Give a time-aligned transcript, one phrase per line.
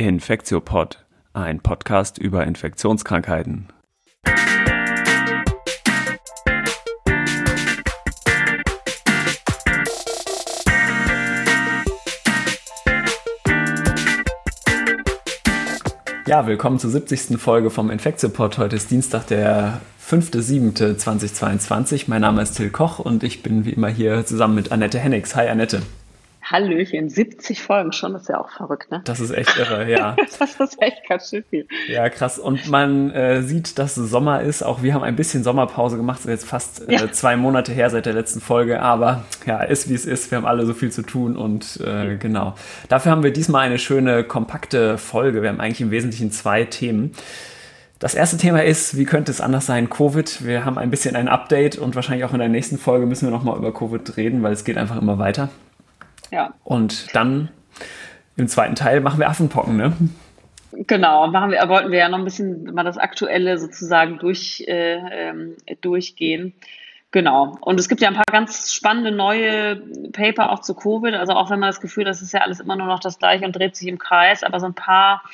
[0.00, 1.04] Infektiopod,
[1.34, 3.68] ein Podcast über Infektionskrankheiten.
[16.26, 17.38] Ja, willkommen zur 70.
[17.38, 18.56] Folge vom Infektiopod.
[18.56, 22.04] Heute ist Dienstag, der 5.7.2022.
[22.06, 25.36] Mein Name ist Till Koch und ich bin wie immer hier zusammen mit Annette Hennigs.
[25.36, 25.82] Hi Annette.
[26.50, 29.02] Hallöchen, 70 Folgen schon, das ist ja auch verrückt, ne?
[29.04, 30.16] Das ist echt irre, ja.
[30.38, 31.68] das ist echt ganz schön viel.
[31.88, 32.40] Ja, krass.
[32.40, 34.62] Und man äh, sieht, dass es Sommer ist.
[34.62, 36.18] Auch wir haben ein bisschen Sommerpause gemacht.
[36.18, 37.12] Das ist jetzt fast äh, ja.
[37.12, 38.82] zwei Monate her seit der letzten Folge.
[38.82, 40.30] Aber ja, ist wie es ist.
[40.32, 42.54] Wir haben alle so viel zu tun und äh, genau.
[42.88, 45.42] Dafür haben wir diesmal eine schöne, kompakte Folge.
[45.42, 47.12] Wir haben eigentlich im Wesentlichen zwei Themen.
[48.00, 50.44] Das erste Thema ist, wie könnte es anders sein, Covid.
[50.44, 53.30] Wir haben ein bisschen ein Update und wahrscheinlich auch in der nächsten Folge müssen wir
[53.30, 55.50] nochmal über Covid reden, weil es geht einfach immer weiter.
[56.30, 56.54] Ja.
[56.64, 57.48] Und dann
[58.36, 59.92] im zweiten Teil machen wir Affenpocken, ne?
[60.72, 65.28] Genau, machen wir, wollten wir ja noch ein bisschen mal das Aktuelle sozusagen durch, äh,
[65.28, 66.54] ähm, durchgehen.
[67.10, 67.58] Genau.
[67.60, 69.76] Und es gibt ja ein paar ganz spannende neue
[70.12, 71.14] Paper auch zu Covid.
[71.14, 73.18] Also auch wenn man das Gefühl, hat, das ist ja alles immer nur noch das
[73.18, 75.24] gleiche und dreht sich im Kreis, aber so ein paar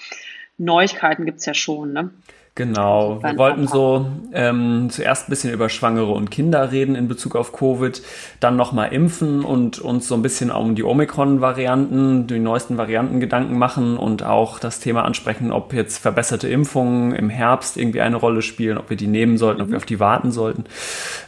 [0.57, 1.93] Neuigkeiten gibt es ja schon.
[1.93, 2.11] Ne?
[2.57, 7.37] Genau, wir wollten so ähm, zuerst ein bisschen über Schwangere und Kinder reden in Bezug
[7.37, 8.01] auf Covid,
[8.41, 13.59] dann nochmal impfen und uns so ein bisschen um die Omikron-Varianten, die neuesten Varianten Gedanken
[13.59, 18.41] machen und auch das Thema ansprechen, ob jetzt verbesserte Impfungen im Herbst irgendwie eine Rolle
[18.41, 20.65] spielen, ob wir die nehmen sollten, ob wir auf die warten sollten.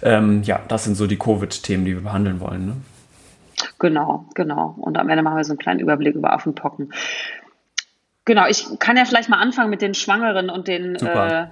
[0.02, 2.64] Ähm, ja, das sind so die Covid-Themen, die wir behandeln wollen.
[2.64, 2.76] Ne?
[3.78, 4.74] Genau, genau.
[4.78, 6.92] Und am Ende machen wir so einen kleinen Überblick über Affenpocken.
[8.28, 11.46] Genau, ich kann ja vielleicht mal anfangen mit den Schwangeren und den, äh,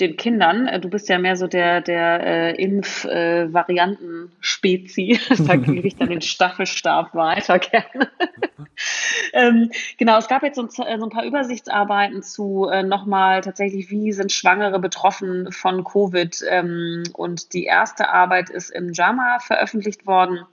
[0.00, 0.66] den Kindern.
[0.66, 5.20] Äh, du bist ja mehr so der, der äh, Impfvarianten-Spezi.
[5.28, 8.08] Äh, da gebe ich dann den Staffelstab weiter gerne.
[9.34, 14.12] ähm, genau, es gab jetzt so, so, ein paar Übersichtsarbeiten zu äh, nochmal tatsächlich, wie
[14.12, 16.42] sind Schwangere betroffen von Covid.
[16.48, 20.46] Ähm, und die erste Arbeit ist im JAMA veröffentlicht worden.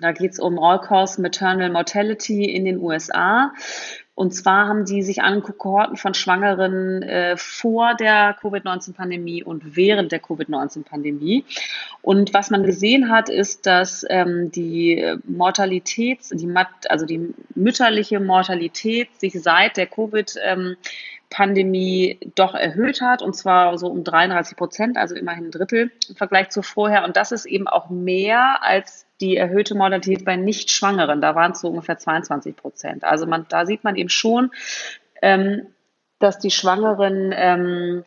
[0.00, 3.52] Da geht es um All-Cause Maternal Mortality in den USA.
[4.18, 10.10] Und zwar haben die sich angeguckt, Kohorten von Schwangeren äh, vor der Covid-19-Pandemie und während
[10.10, 11.44] der Covid-19-Pandemie.
[12.02, 16.52] Und was man gesehen hat, ist, dass ähm, die Mortalität, die,
[16.88, 20.74] also die mütterliche Mortalität sich seit der Covid ähm,
[22.34, 26.48] doch erhöht hat, und zwar so um 33 Prozent, also immerhin ein Drittel im Vergleich
[26.48, 27.04] zu vorher.
[27.04, 31.20] Und das ist eben auch mehr als die erhöhte Mortalität bei Nicht-Schwangeren.
[31.20, 33.04] Da waren es so ungefähr 22 Prozent.
[33.04, 34.50] Also man, da sieht man eben schon,
[35.22, 35.66] ähm,
[36.18, 38.04] dass die Schwangeren ähm,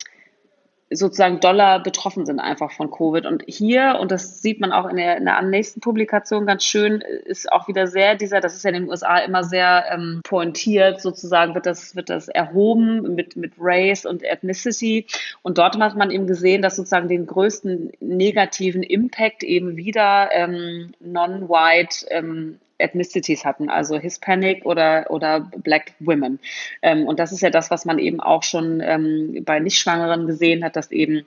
[0.91, 3.25] sozusagen doller betroffen sind einfach von Covid.
[3.25, 7.01] Und hier, und das sieht man auch in der, in der nächsten Publikation ganz schön,
[7.01, 11.01] ist auch wieder sehr dieser, das ist ja in den USA immer sehr ähm, pointiert,
[11.01, 15.05] sozusagen wird das, wird das erhoben mit, mit Race und Ethnicity.
[15.41, 20.93] Und dort hat man eben gesehen, dass sozusagen den größten negativen Impact eben wieder ähm,
[20.99, 26.39] non-white ähm, Ethnicities hatten, also Hispanic oder, oder Black Women.
[26.81, 30.63] Ähm, und das ist ja das, was man eben auch schon ähm, bei Nichtschwangeren gesehen
[30.63, 31.25] hat, dass eben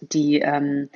[0.00, 0.88] die, ähm,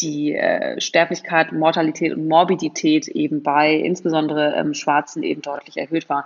[0.00, 6.24] die äh, Sterblichkeit, Mortalität und Morbidität eben bei insbesondere ähm, Schwarzen eben deutlich erhöht war.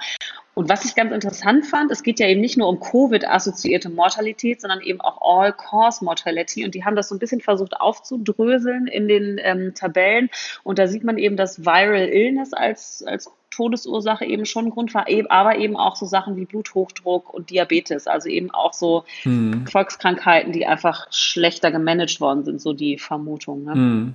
[0.61, 4.61] Und was ich ganz interessant fand, es geht ja eben nicht nur um Covid-assoziierte Mortalität,
[4.61, 6.67] sondern eben auch All-Cause-Mortality.
[6.67, 10.29] Und die haben das so ein bisschen versucht aufzudröseln in den ähm, Tabellen.
[10.63, 15.07] Und da sieht man eben, dass Viral Illness als, als Todesursache eben schon Grund war,
[15.29, 19.67] aber eben auch so Sachen wie Bluthochdruck und Diabetes, also eben auch so hm.
[19.67, 23.65] Volkskrankheiten, die einfach schlechter gemanagt worden sind, so die Vermutung.
[23.65, 23.75] Ne?
[23.75, 24.15] Hm.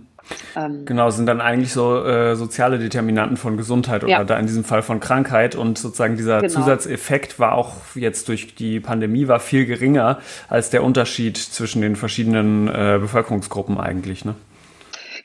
[0.56, 4.24] Ähm, genau, sind dann eigentlich so äh, soziale Determinanten von Gesundheit oder ja.
[4.24, 6.54] da in diesem Fall von Krankheit und sozusagen dieser genau.
[6.54, 10.20] Zusatzeffekt war auch jetzt durch die Pandemie war viel geringer
[10.50, 14.36] als der Unterschied zwischen den verschiedenen äh, Bevölkerungsgruppen eigentlich, ne?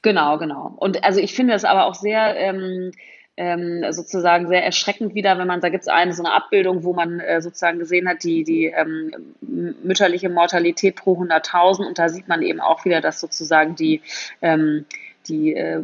[0.02, 0.72] Genau, genau.
[0.76, 2.92] Und also ich finde es aber auch sehr ähm,
[3.40, 6.92] ähm, sozusagen sehr erschreckend wieder, wenn man, da gibt es eine so eine Abbildung, wo
[6.92, 12.28] man äh, sozusagen gesehen hat, die, die ähm, mütterliche Mortalität pro 100.000 und da sieht
[12.28, 14.02] man eben auch wieder, dass sozusagen die,
[14.42, 14.84] ähm,
[15.26, 15.82] die äh,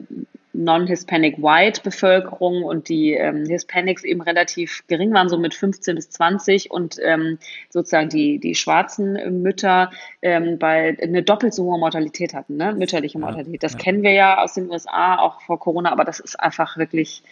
[0.64, 6.10] Non-Hispanic White Bevölkerung und die ähm, Hispanics eben relativ gering waren, so mit 15 bis
[6.10, 7.38] 20 und ähm,
[7.68, 9.90] sozusagen die, die schwarzen Mütter
[10.22, 12.74] ähm, bei eine doppelt so hohe Mortalität hatten, ne?
[12.74, 13.62] mütterliche Mortalität.
[13.62, 13.78] Das ja.
[13.78, 17.22] kennen wir ja aus den USA auch vor Corona, aber das ist einfach wirklich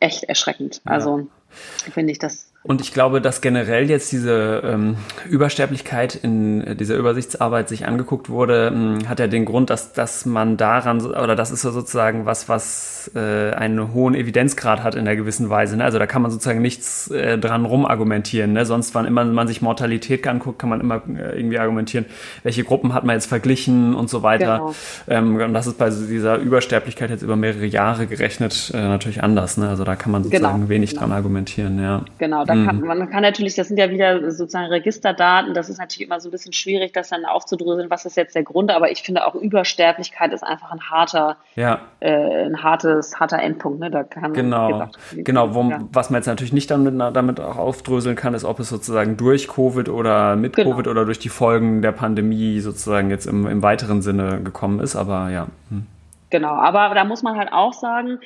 [0.00, 0.82] echt erschreckend.
[0.84, 0.92] Ja.
[0.92, 4.96] Also finde ich das Und ich glaube, dass generell jetzt diese ähm,
[5.28, 10.26] Übersterblichkeit in dieser Übersichtsarbeit sich angeguckt wurde, mh, hm, hat ja den Grund, dass, dass
[10.26, 15.04] man daran, oder das ist so sozusagen was, was äh, einen hohen Evidenzgrad hat in
[15.06, 15.76] der gewissen Weise.
[15.76, 15.84] Ne?
[15.84, 18.52] Also da kann man sozusagen nichts äh, dran rumargumentieren.
[18.52, 18.66] Ne?
[18.66, 22.04] Sonst, wann immer man sich Mortalität anguckt, kann man immer äh, irgendwie argumentieren,
[22.42, 24.58] welche Gruppen hat man jetzt verglichen und so weiter.
[24.58, 24.74] Genau.
[25.06, 29.56] Ähm, und das ist bei dieser Übersterblichkeit jetzt über mehrere Jahre gerechnet äh, natürlich anders.
[29.56, 29.70] Ne?
[29.70, 30.68] Also da kann man sozusagen genau.
[30.68, 31.02] wenig genau.
[31.02, 31.80] dran argumentieren.
[31.80, 32.02] Ja.
[32.18, 32.86] Genau, da kann, mhm.
[32.86, 36.32] man kann natürlich, das sind ja wieder sozusagen Registerdaten, das ist natürlich immer so ein
[36.32, 40.32] bisschen schwierig, das dann aufzudröseln, was ist jetzt der Grund, aber ich finde auch Übersterblichkeit
[40.32, 41.80] ist einfach ein harter, ja.
[42.00, 43.80] äh, ein hartes, harter Endpunkt.
[43.80, 43.90] Ne?
[43.90, 45.80] Da kann genau, gesagt, genau wo, ja.
[45.92, 49.48] was man jetzt natürlich nicht damit, damit auch aufdröseln kann, ist, ob es sozusagen durch
[49.48, 50.70] Covid oder mit genau.
[50.72, 54.96] Covid oder durch die Folgen der Pandemie sozusagen jetzt im, im weiteren Sinne gekommen ist,
[54.96, 55.46] aber ja.
[55.70, 55.86] Hm.
[56.30, 58.18] Genau, aber da muss man halt auch sagen,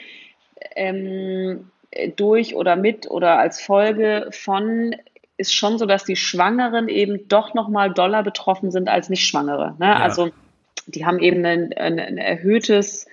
[0.74, 1.70] ähm,
[2.16, 4.96] durch oder mit oder als Folge von
[5.36, 9.74] ist schon so, dass die Schwangeren eben doch nochmal doller betroffen sind als Nicht-Schwangere.
[9.78, 9.86] Ne?
[9.86, 9.96] Ja.
[9.96, 10.30] Also
[10.86, 13.06] die haben eben ein, ein, ein erhöhtes,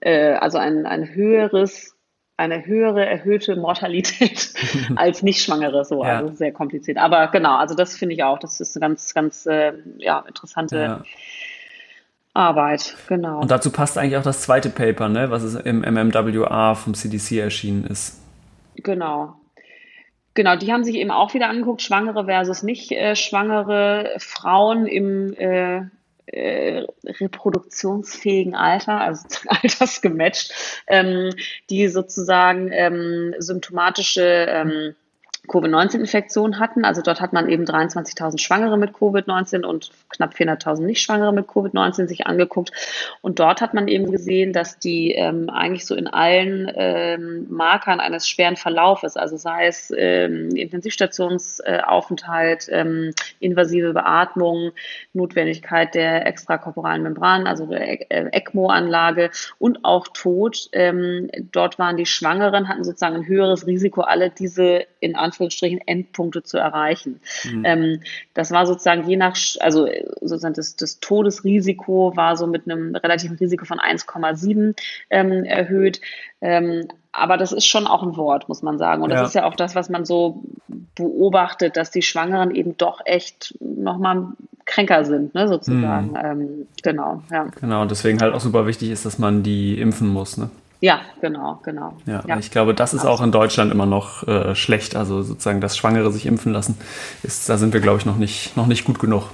[0.00, 1.96] äh, also ein, ein höheres
[2.38, 4.52] eine höhere erhöhte Mortalität
[4.96, 6.18] als Nicht-Schwangere, so, ja.
[6.18, 6.98] also sehr kompliziert.
[6.98, 10.76] Aber genau, also das finde ich auch, das ist eine ganz, ganz äh, ja, interessante
[10.76, 11.04] ja.
[12.36, 13.40] Arbeit, genau.
[13.40, 17.84] Und dazu passt eigentlich auch das zweite Paper, ne, was im MMWA vom CDC erschienen
[17.86, 18.20] ist.
[18.76, 19.34] Genau.
[20.34, 25.32] Genau, die haben sich eben auch wieder angeguckt, schwangere versus nicht äh, schwangere Frauen im
[25.34, 25.80] äh,
[26.26, 30.52] äh, reproduktionsfähigen Alter, also altersgematcht,
[30.88, 31.30] ähm,
[31.70, 34.94] die sozusagen ähm, symptomatische ähm,
[35.46, 36.84] Covid-19-Infektion hatten.
[36.84, 42.08] Also dort hat man eben 23.000 Schwangere mit Covid-19 und knapp 400.000 Nicht-Schwangere mit Covid-19
[42.08, 42.72] sich angeguckt.
[43.22, 48.00] Und dort hat man eben gesehen, dass die ähm, eigentlich so in allen ähm, Markern
[48.00, 54.72] eines schweren Verlaufes, also sei es ähm, Intensivstationsaufenthalt, ähm, invasive Beatmung,
[55.12, 60.68] Notwendigkeit der extrakorporalen Membran, also der äh, ECMO-Anlage und auch Tod.
[60.72, 65.80] Ähm, dort waren die Schwangeren, hatten sozusagen ein höheres Risiko, alle diese in Anführungszeichen Anführungsstrichen
[65.86, 67.20] Endpunkte zu erreichen.
[67.44, 67.64] Mhm.
[67.64, 68.00] Ähm,
[68.34, 69.86] das war sozusagen je nach, also
[70.20, 74.74] sozusagen das, das Todesrisiko war so mit einem relativen Risiko von 1,7
[75.10, 76.00] ähm, erhöht.
[76.40, 79.02] Ähm, aber das ist schon auch ein Wort, muss man sagen.
[79.02, 79.26] Und das ja.
[79.26, 80.42] ist ja auch das, was man so
[80.94, 84.28] beobachtet, dass die Schwangeren eben doch echt nochmal
[84.66, 86.10] kränker sind, ne, sozusagen.
[86.10, 86.16] Mhm.
[86.22, 87.46] Ähm, genau, ja.
[87.60, 90.50] Genau, und deswegen halt auch super wichtig ist, dass man die impfen muss, ne?
[90.80, 91.96] Ja, genau, genau.
[92.06, 92.38] Ja, ja.
[92.38, 94.94] ich glaube, das ist auch in Deutschland immer noch äh, schlecht.
[94.94, 96.76] Also sozusagen, dass Schwangere sich impfen lassen,
[97.22, 99.24] ist, da sind wir, glaube ich, noch nicht, noch nicht gut genug.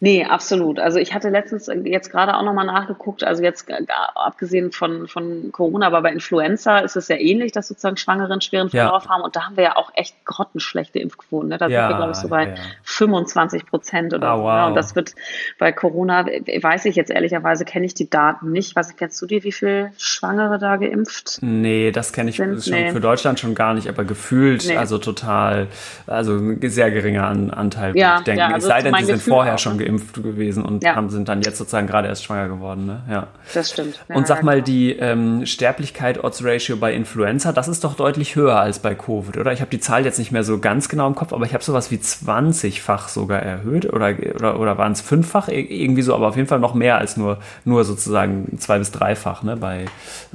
[0.00, 0.78] Nee, absolut.
[0.78, 3.66] Also ich hatte letztens jetzt gerade auch nochmal nachgeguckt, also jetzt
[4.14, 8.40] abgesehen von, von Corona, aber bei Influenza ist es ja ähnlich, dass sozusagen Schwangere einen
[8.40, 9.10] schweren Verlauf ja.
[9.10, 11.48] haben und da haben wir ja auch echt grottenschlechte Impfquoten.
[11.48, 11.58] Ne?
[11.58, 12.54] Da ja, sind wir, glaube ich, so bei ja.
[12.82, 14.60] 25 Prozent oder oh, wow.
[14.60, 14.66] Ne?
[14.68, 15.14] Und das wird
[15.58, 18.76] bei Corona, weiß ich jetzt ehrlicherweise, kenne ich die Daten nicht.
[18.76, 21.38] Was kennst du dir, wie viele Schwangere da geimpft?
[21.40, 22.64] Nee, das kenne ich sind?
[22.64, 22.90] schon nee.
[22.90, 24.76] für Deutschland schon gar nicht, aber gefühlt, nee.
[24.76, 25.68] also total,
[26.06, 28.40] also ein sehr geringer Anteil, ja, ich denke.
[28.40, 30.96] Ja, also es sei denn, die sind vorher auch, schon geimpft gewesen und ja.
[30.96, 32.86] haben, sind dann jetzt sozusagen gerade erst schwanger geworden.
[32.86, 33.02] Ne?
[33.10, 33.26] Ja.
[33.54, 34.04] Das stimmt.
[34.08, 34.64] Ja, und sag mal, genau.
[34.64, 39.36] die ähm, Sterblichkeit Odds Ratio bei Influenza, das ist doch deutlich höher als bei Covid,
[39.36, 39.52] oder?
[39.52, 41.64] Ich habe die Zahl jetzt nicht mehr so ganz genau im Kopf, aber ich habe
[41.64, 45.48] sowas wie 20-fach sogar erhöht oder, oder, oder waren es fünffach?
[45.48, 49.42] Irgendwie so, aber auf jeden Fall noch mehr als nur, nur sozusagen zwei- bis dreifach
[49.42, 49.86] ne, bei,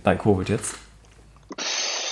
[0.03, 0.77] bei Covid jetzt.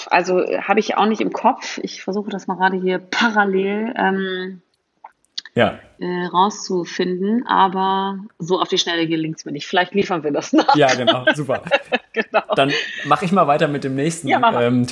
[0.10, 1.80] Also habe ich auch nicht im Kopf.
[1.84, 3.94] Ich versuche das mal gerade hier parallel.
[3.98, 4.62] Ähm,
[5.56, 9.68] ja äh, rauszufinden, aber so auf die Schnelle gelingt es mir nicht.
[9.68, 10.76] Vielleicht liefern wir das nach.
[10.76, 11.62] Ja, genau, super.
[12.14, 12.42] genau.
[12.56, 12.72] Dann
[13.06, 14.88] mache ich mal weiter mit dem nächsten ja, ähm,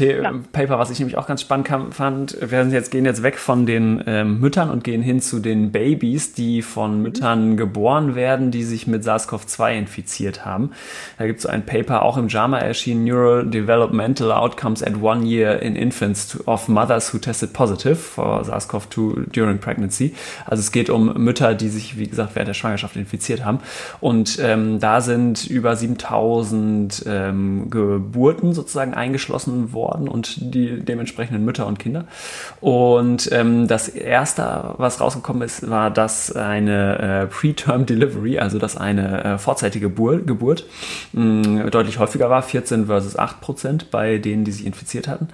[0.51, 2.37] Paper, was ich nämlich auch ganz spannend fand.
[2.39, 6.33] Wir jetzt, gehen jetzt weg von den ähm, Müttern und gehen hin zu den Babys,
[6.33, 7.01] die von mhm.
[7.01, 10.71] Müttern geboren werden, die sich mit SARS-CoV-2 infiziert haben.
[11.17, 15.59] Da gibt es so ein Paper, auch im JAMA erschienen, Neurodevelopmental Outcomes at One Year
[15.61, 20.13] in Infants of Mothers who tested positive for SARS-CoV-2 during pregnancy.
[20.45, 23.59] Also es geht um um Mütter, die sich, wie gesagt, während der Schwangerschaft infiziert haben.
[24.01, 31.67] Und ähm, da sind über 7000 ähm, Geburten sozusagen eingeschlossen worden und die dementsprechenden Mütter
[31.67, 32.05] und Kinder.
[32.59, 38.75] Und ähm, das erste, was rausgekommen ist, war, dass eine äh, Preterm Delivery, also dass
[38.77, 40.65] eine äh, vorzeitige Geburt, Geburt
[41.13, 45.29] mh, mm, deutlich häufiger war, 14 versus 8 Prozent bei denen, die sich infiziert hatten.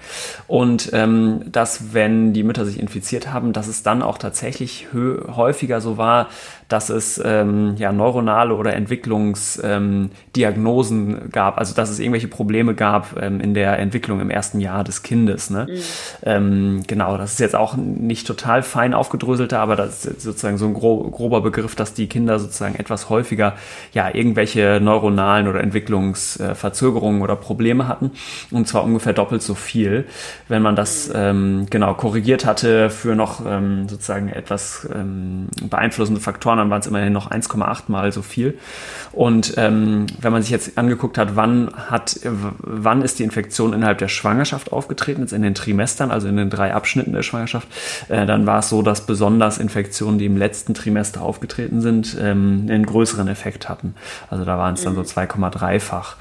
[0.47, 5.54] Und ähm, dass, wenn die Mütter sich infiziert haben, dass es dann auch tatsächlich häufig
[5.55, 6.29] häufiger so war,
[6.67, 13.21] dass es ähm, ja neuronale oder Entwicklungsdiagnosen ähm, gab, also dass es irgendwelche Probleme gab
[13.21, 15.49] ähm, in der Entwicklung im ersten Jahr des Kindes.
[15.49, 15.67] Ne?
[15.69, 15.81] Mhm.
[16.23, 20.65] Ähm, genau, das ist jetzt auch nicht total fein aufgedröselter, aber das ist sozusagen so
[20.65, 23.55] ein gro grober Begriff, dass die Kinder sozusagen etwas häufiger
[23.93, 28.11] ja irgendwelche neuronalen oder Entwicklungsverzögerungen oder Probleme hatten
[28.51, 30.05] und zwar ungefähr doppelt so viel,
[30.47, 31.13] wenn man das mhm.
[31.15, 36.87] ähm, genau korrigiert hatte für noch ähm, sozusagen etwas ähm, beeinflussende Faktoren, dann waren es
[36.87, 38.57] immerhin noch 1,8 mal so viel.
[39.11, 43.97] Und ähm, wenn man sich jetzt angeguckt hat, wann hat, wann ist die Infektion innerhalb
[43.97, 47.67] der Schwangerschaft aufgetreten, jetzt in den Trimestern, also in den drei Abschnitten der Schwangerschaft,
[48.09, 52.65] äh, dann war es so, dass besonders Infektionen, die im letzten Trimester aufgetreten sind, ähm,
[52.69, 53.95] einen größeren Effekt hatten.
[54.29, 56.17] Also da waren es dann so 2,3-fach.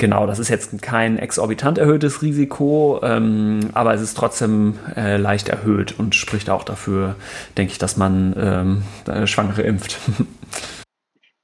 [0.00, 5.50] Genau, das ist jetzt kein exorbitant erhöhtes Risiko, ähm, aber es ist trotzdem äh, leicht
[5.50, 7.16] erhöht und spricht auch dafür,
[7.58, 9.98] denke ich, dass man ähm, Schwangere impft.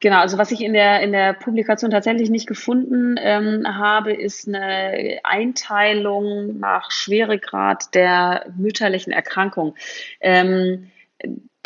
[0.00, 4.46] Genau, also was ich in der, in der Publikation tatsächlich nicht gefunden ähm, habe, ist
[4.46, 9.74] eine Einteilung nach Schweregrad der mütterlichen Erkrankung.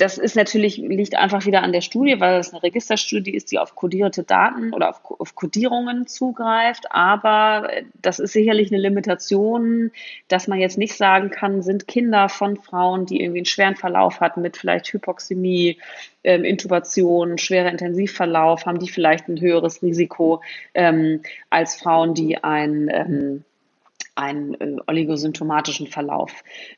[0.01, 3.59] Das ist natürlich, liegt einfach wieder an der Studie, weil es eine Registerstudie ist, die
[3.59, 6.87] auf kodierte Daten oder auf, auf Kodierungen zugreift.
[6.91, 7.69] Aber
[8.01, 9.91] das ist sicherlich eine Limitation,
[10.29, 14.21] dass man jetzt nicht sagen kann, sind Kinder von Frauen, die irgendwie einen schweren Verlauf
[14.21, 15.77] hatten mit vielleicht Hypoxämie,
[16.25, 20.41] ähm, Intubation, schwerer Intensivverlauf, haben die vielleicht ein höheres Risiko
[20.73, 23.45] ähm, als Frauen, die ein ähm,
[24.15, 26.33] einen äh, oligosymptomatischen Verlauf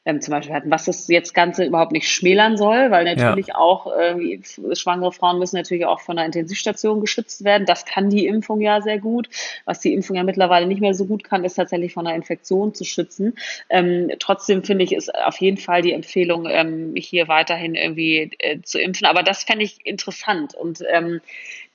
[0.05, 0.71] ähm, zum Beispiel hatten.
[0.71, 3.57] Was das jetzt Ganze überhaupt nicht schmälern soll, weil natürlich ja.
[3.57, 4.39] auch äh,
[4.75, 7.67] schwangere Frauen müssen natürlich auch von der Intensivstation geschützt werden.
[7.67, 9.29] Das kann die Impfung ja sehr gut.
[9.65, 12.75] Was die Impfung ja mittlerweile nicht mehr so gut kann, ist tatsächlich von einer Infektion
[12.75, 13.35] zu schützen.
[13.69, 18.61] Ähm, trotzdem finde ich, ist auf jeden Fall die Empfehlung, ähm, hier weiterhin irgendwie äh,
[18.63, 19.07] zu impfen.
[19.07, 21.21] Aber das fände ich interessant und ähm,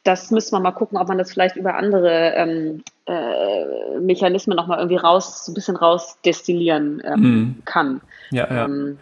[0.08, 4.80] das müsste man mal gucken, ob man das vielleicht über andere ähm, äh, Mechanismen nochmal
[4.80, 7.62] irgendwie raus, ein bisschen rausdestillieren ähm, mm.
[7.66, 8.02] kann.
[8.32, 8.66] Ja, ja.
[8.66, 9.00] Ähm,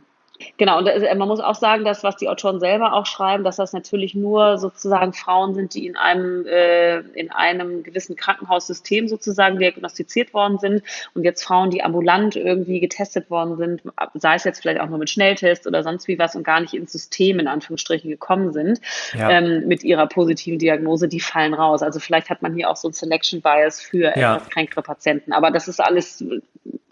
[0.58, 3.58] Genau, und äh, man muss auch sagen, dass was die Autoren selber auch schreiben, dass
[3.58, 9.60] das natürlich nur sozusagen Frauen sind, die in einem, äh, in einem gewissen Krankenhaussystem sozusagen
[9.60, 13.82] diagnostiziert worden sind und jetzt Frauen, die ambulant irgendwie getestet worden sind,
[14.16, 16.74] sei es jetzt vielleicht auch nur mit Schnelltest oder sonst wie was und gar nicht
[16.74, 18.82] ins System in Anführungsstrichen gekommen sind
[19.14, 19.30] ja.
[19.30, 21.82] ähm, mit ihrer positiven Diagnose, die fallen raus.
[21.82, 24.36] Also vielleicht hat man hier auch so ein Selection Bias für ja.
[24.36, 25.34] etwas kränkere Patienten.
[25.34, 26.24] Aber das ist alles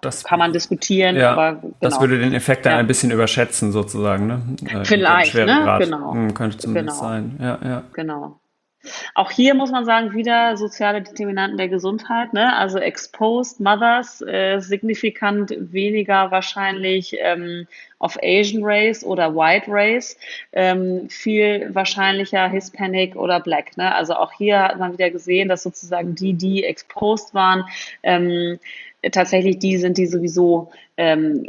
[0.02, 1.16] das kann man diskutieren.
[1.16, 1.74] Ja, aber genau.
[1.80, 2.80] Das würde den Effekt dann ja.
[2.80, 4.28] ein bisschen überschätzen, sozusagen.
[4.28, 4.42] Ne?
[4.66, 5.78] Äh, Vielleicht, ne?
[5.80, 6.14] genau.
[6.14, 7.10] Hm, könnte zumindest genau.
[7.10, 7.38] sein.
[7.40, 7.84] Ja, ja.
[7.94, 8.40] Genau.
[9.16, 12.34] Auch hier muss man sagen, wieder soziale Determinanten der Gesundheit.
[12.34, 12.54] Ne?
[12.58, 17.66] Also exposed mothers, äh, signifikant weniger wahrscheinlich ähm,
[18.00, 20.18] of Asian Race oder White Race,
[20.52, 23.78] ähm, viel wahrscheinlicher Hispanic oder Black.
[23.78, 23.96] Ne?
[23.96, 27.64] Also auch hier hat man wieder gesehen, dass sozusagen die, die exposed waren,
[28.04, 28.60] ähm,
[29.12, 31.46] tatsächlich die sind, die sowieso ähm,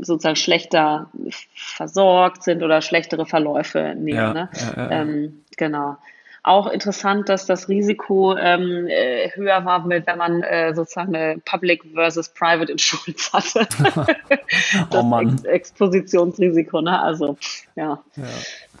[0.00, 1.10] sozusagen schlechter
[1.54, 4.16] versorgt sind oder schlechtere Verläufe nehmen.
[4.16, 4.48] Ja, ne?
[4.54, 5.96] ja, ja, ähm, genau.
[6.42, 11.82] Auch interessant, dass das Risiko ähm, äh, höher war, wenn man äh, sozusagen eine Public
[11.92, 13.68] versus Private Insurance hatte.
[14.90, 15.34] das oh Mann.
[15.44, 16.98] Ex Expositionsrisiko, ne?
[16.98, 17.36] Also,
[17.76, 18.02] ja.
[18.16, 18.24] ja.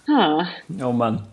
[0.08, 0.48] Ah.
[0.82, 1.26] Oh Mann.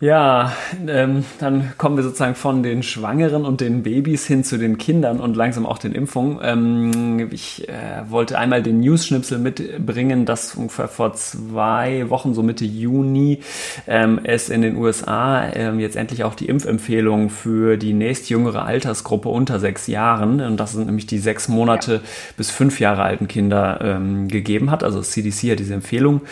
[0.00, 0.52] Ja,
[0.88, 5.20] ähm, dann kommen wir sozusagen von den Schwangeren und den Babys hin zu den Kindern
[5.20, 6.40] und langsam auch den Impfungen.
[6.42, 12.64] Ähm, ich äh, wollte einmal den News-Schnipsel mitbringen, dass ungefähr vor zwei Wochen, so Mitte
[12.64, 13.38] Juni,
[13.86, 19.28] ähm, es in den USA ähm, jetzt endlich auch die Impfempfehlung für die nächstjüngere Altersgruppe
[19.28, 22.00] unter sechs Jahren, und das sind nämlich die sechs Monate
[22.36, 24.82] bis fünf Jahre alten Kinder, ähm, gegeben hat.
[24.82, 26.22] Also CDC hat diese Empfehlung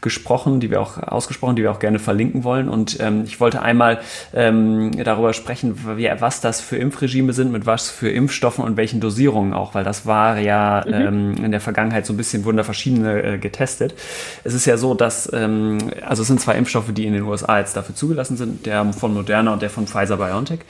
[0.00, 2.68] gesprochen, die wir auch ausgesprochen, die wir auch gerne verlinken wollen.
[2.68, 4.00] Und ähm, ich wollte einmal
[4.34, 9.00] ähm, darüber sprechen, wie, was das für Impfregime sind, mit was für Impfstoffen und welchen
[9.00, 10.92] Dosierungen auch, weil das war ja mhm.
[10.92, 13.94] ähm, in der Vergangenheit so ein bisschen, wurden da verschiedene äh, getestet.
[14.44, 17.58] Es ist ja so, dass, ähm, also es sind zwei Impfstoffe, die in den USA
[17.58, 20.60] jetzt dafür zugelassen sind, der von Moderna und der von Pfizer BioNTech.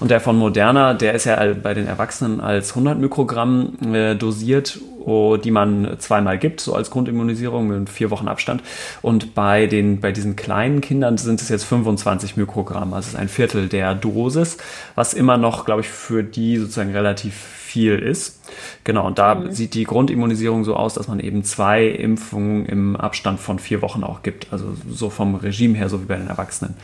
[0.00, 4.78] Und der von Moderna, der ist ja bei den Erwachsenen als 100 Mikrogramm äh, dosiert
[5.06, 8.62] die man zweimal gibt, so als Grundimmunisierung mit vier Wochen Abstand.
[9.02, 13.68] Und bei den, bei diesen kleinen Kindern sind es jetzt 25 Mikrogramm, also ein Viertel
[13.68, 14.58] der Dosis,
[14.94, 18.40] was immer noch, glaube ich, für die sozusagen relativ viel ist.
[18.84, 19.52] Genau, und da mhm.
[19.52, 24.02] sieht die Grundimmunisierung so aus, dass man eben zwei Impfungen im Abstand von vier Wochen
[24.02, 24.52] auch gibt.
[24.52, 26.74] Also so vom Regime her, so wie bei den Erwachsenen.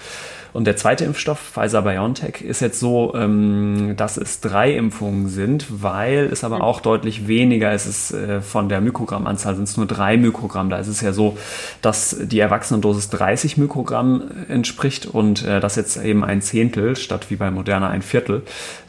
[0.55, 6.29] Und der zweite Impfstoff, Pfizer-BioNTech, ist jetzt so, ähm, dass es drei Impfungen sind, weil
[6.31, 7.87] es aber auch deutlich weniger ist.
[7.87, 10.71] Es äh, von der Mikrogrammanzahl sind es nur drei Mikrogramm.
[10.71, 11.37] Da ist es ja so,
[11.83, 17.37] dass die Erwachsenendosis 30 Mikrogramm entspricht und äh, das jetzt eben ein Zehntel statt wie
[17.37, 18.43] bei Moderna ein Viertel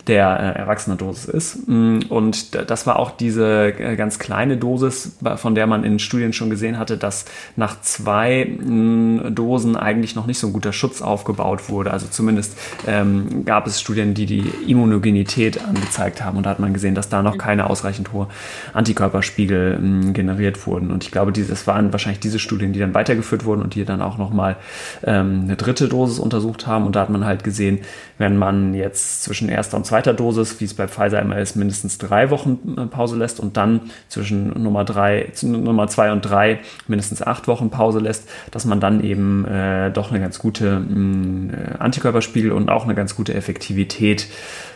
[0.08, 1.68] der äh, Erwachsenendosis ist.
[1.68, 6.34] Mm, und das war auch diese äh, ganz kleine Dosis, von der man in Studien
[6.34, 11.02] schon gesehen hatte, dass nach zwei mm, Dosen eigentlich noch nicht so ein guter Schutz
[11.02, 11.92] aufgebaut wurde.
[11.92, 12.58] Also zumindest
[12.88, 16.38] ähm, gab es Studien, die die Immunogenität angezeigt haben.
[16.38, 18.28] Und da hat man gesehen, dass da noch keine ausreichend hohe
[18.74, 20.92] Antikörperspiegel ähm, generiert wurden.
[20.92, 24.02] Und ich glaube, das waren wahrscheinlich diese Studien, die dann weitergeführt wurden und die dann
[24.02, 24.56] auch nochmal
[25.04, 26.86] ähm, eine dritte Dosis untersucht haben.
[26.86, 27.80] Und da hat man halt gesehen,
[28.18, 31.98] wenn man jetzt zwischen erster und zweiter Dosis, wie es bei Pfizer immer ist, mindestens
[31.98, 37.22] drei Wochen äh, Pause lässt und dann zwischen Nummer drei, Nummer zwei und drei mindestens
[37.22, 41.78] acht Wochen Pause lässt, dass man dann eben äh, doch eine ganz gute mh, äh,
[41.80, 44.28] Antikörperspiegel und auch eine ganz gute Effektivität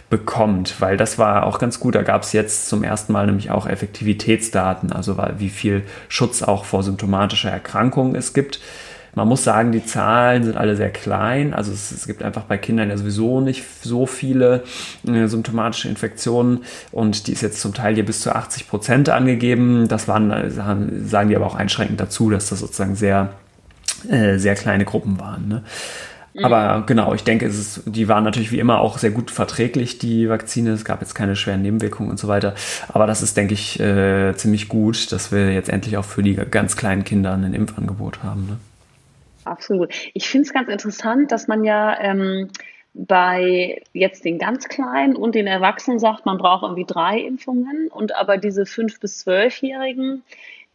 [0.10, 1.96] bekommt, weil das war auch ganz gut.
[1.96, 6.66] Da gab es jetzt zum ersten Mal nämlich auch Effektivitätsdaten, also wie viel Schutz auch
[6.66, 8.60] vor symptomatischer Erkrankung es gibt.
[9.16, 11.54] Man muss sagen, die Zahlen sind alle sehr klein.
[11.54, 14.64] Also es, es gibt einfach bei Kindern ja sowieso nicht so viele
[15.08, 19.88] äh, symptomatische Infektionen und die ist jetzt zum Teil hier bis zu 80 Prozent angegeben.
[19.88, 20.52] Das waren,
[21.06, 23.34] sagen die aber auch einschränkend dazu, dass das sozusagen sehr,
[24.10, 25.48] äh, sehr kleine Gruppen waren.
[25.48, 25.64] Ne?
[26.34, 26.46] Mhm.
[26.46, 30.30] Aber genau, ich denke, ist, die waren natürlich wie immer auch sehr gut verträglich, die
[30.30, 30.72] Vakzine.
[30.72, 32.56] Es gab jetzt keine schweren Nebenwirkungen und so weiter.
[32.88, 36.36] Aber das ist, denke ich, äh, ziemlich gut, dass wir jetzt endlich auch für die
[36.36, 38.48] ganz kleinen Kinder ein Impfangebot haben.
[38.48, 38.58] Ne?
[39.46, 39.94] Absolut.
[40.14, 42.50] Ich finde es ganz interessant, dass man ja ähm,
[42.94, 48.16] bei jetzt den ganz Kleinen und den Erwachsenen sagt, man braucht irgendwie drei Impfungen und
[48.16, 50.24] aber diese fünf bis zwölfjährigen,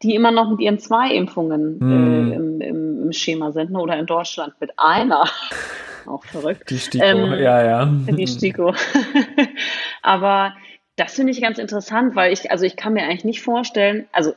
[0.03, 2.33] die immer noch mit ihren zwei Impfungen hm.
[2.33, 3.81] äh, im, im, im, Schema sind, ne?
[3.81, 5.25] oder in Deutschland mit einer.
[6.07, 6.69] Auch verrückt.
[6.71, 7.87] Die Stiko, ähm, ja, ja.
[7.87, 8.75] Die Stiko.
[10.03, 10.55] aber
[10.97, 14.35] das finde ich ganz interessant, weil ich, also ich kann mir eigentlich nicht vorstellen, also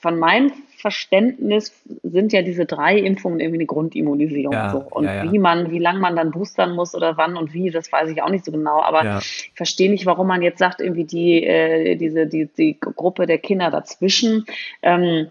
[0.00, 0.52] von meinem
[0.84, 1.72] Verständnis
[2.02, 4.52] sind ja diese drei Impfungen irgendwie eine Grundimmunisierung.
[4.52, 4.84] Ja, so.
[4.90, 5.32] Und ja, ja.
[5.32, 8.20] wie man, wie lange man dann boostern muss oder wann und wie, das weiß ich
[8.20, 8.82] auch nicht so genau.
[8.82, 13.24] Aber ich verstehe nicht, warum man jetzt sagt, irgendwie die, äh, diese, die, die Gruppe
[13.24, 14.44] der Kinder dazwischen.
[14.82, 15.28] Ähm,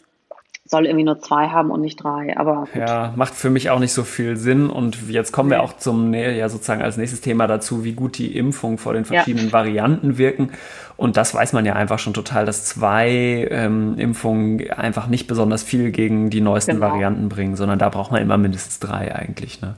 [0.66, 2.38] soll irgendwie nur zwei haben und nicht drei.
[2.38, 2.76] Aber gut.
[2.76, 4.70] ja, macht für mich auch nicht so viel Sinn.
[4.70, 8.36] Und jetzt kommen wir auch zum ja sozusagen als nächstes Thema dazu, wie gut die
[8.38, 9.54] Impfungen vor den verschiedenen ja.
[9.54, 10.52] Varianten wirken.
[10.96, 15.64] Und das weiß man ja einfach schon total, dass zwei ähm, Impfungen einfach nicht besonders
[15.64, 16.88] viel gegen die neuesten genau.
[16.88, 19.62] Varianten bringen, sondern da braucht man immer mindestens drei eigentlich.
[19.62, 19.76] Ne?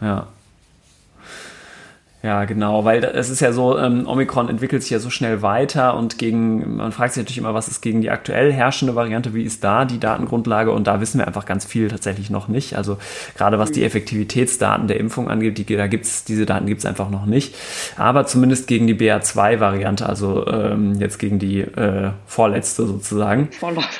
[0.00, 0.06] ja.
[0.06, 0.26] ja.
[2.22, 5.96] Ja, genau, weil es ist ja so, ähm, Omikron entwickelt sich ja so schnell weiter
[5.96, 9.42] und gegen, man fragt sich natürlich immer, was ist gegen die aktuell herrschende Variante, wie
[9.42, 12.76] ist da die Datengrundlage und da wissen wir einfach ganz viel tatsächlich noch nicht.
[12.76, 12.98] Also
[13.36, 13.86] gerade was die mhm.
[13.86, 17.56] Effektivitätsdaten der Impfung angeht, die, da gibt's diese Daten gibt's einfach noch nicht.
[17.96, 23.48] Aber zumindest gegen die BA2-Variante, also ähm, jetzt gegen die äh, vorletzte sozusagen.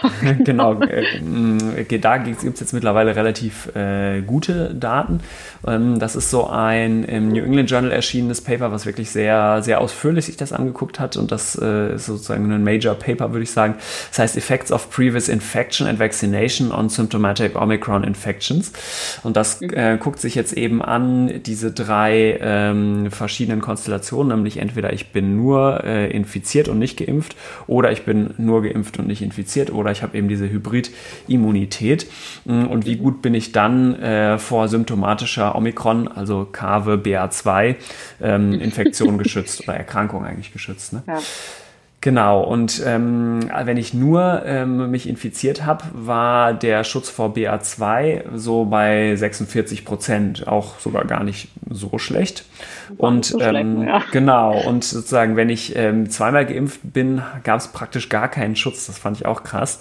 [0.44, 5.18] genau, äh, da gibt's jetzt mittlerweile relativ äh, gute Daten.
[5.66, 9.62] Ähm, das ist so ein im New England Journal erschienen erschienenes Paper, was wirklich sehr,
[9.62, 11.16] sehr ausführlich sich das angeguckt hat.
[11.16, 13.76] Und das äh, ist sozusagen ein Major Paper, würde ich sagen.
[14.10, 18.72] Das heißt Effects of Previous Infection and Vaccination on Symptomatic Omicron Infections.
[19.22, 19.70] Und das mhm.
[19.70, 25.34] äh, guckt sich jetzt eben an, diese drei ähm, verschiedenen Konstellationen, nämlich entweder ich bin
[25.34, 27.34] nur äh, infiziert und nicht geimpft
[27.66, 32.06] oder ich bin nur geimpft und nicht infiziert oder ich habe eben diese Hybrid-Immunität.
[32.44, 37.76] Mm, und wie gut bin ich dann äh, vor symptomatischer Omikron, also Kave BA2,
[38.20, 40.92] ähm, Infektion geschützt oder Erkrankung eigentlich geschützt.
[40.92, 41.02] Ne?
[41.06, 41.18] Ja.
[42.02, 48.24] Genau, und ähm, wenn ich nur ähm, mich infiziert habe, war der Schutz vor BA2
[48.34, 52.44] so bei 46 Prozent, auch sogar gar nicht so schlecht.
[52.96, 54.02] und so ähm, ja.
[54.10, 58.86] genau, und sozusagen, wenn ich ähm, zweimal geimpft bin, gab es praktisch gar keinen Schutz.
[58.86, 59.78] Das fand ich auch krass.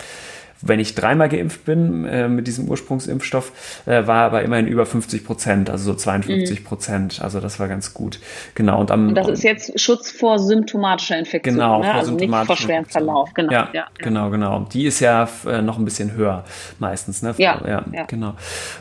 [0.61, 5.25] Wenn ich dreimal geimpft bin äh, mit diesem Ursprungsimpfstoff, äh, war aber immerhin über 50
[5.25, 6.63] Prozent, also so 52 mhm.
[6.63, 7.19] Prozent.
[7.19, 7.23] Mhm.
[7.23, 8.19] Also das war ganz gut.
[8.55, 8.79] Genau.
[8.79, 11.85] Und, am, und das ist jetzt Schutz vor symptomatischer Infektion, genau, ne?
[11.85, 13.33] vor also nicht vor schweren Verlauf.
[13.33, 13.51] Genau.
[13.51, 14.67] Ja, ja, genau, genau.
[14.71, 16.43] Die ist ja äh, noch ein bisschen höher
[16.79, 17.21] meistens.
[17.21, 17.33] Ne?
[17.37, 18.03] Ja, ja, ja.
[18.05, 18.33] genau.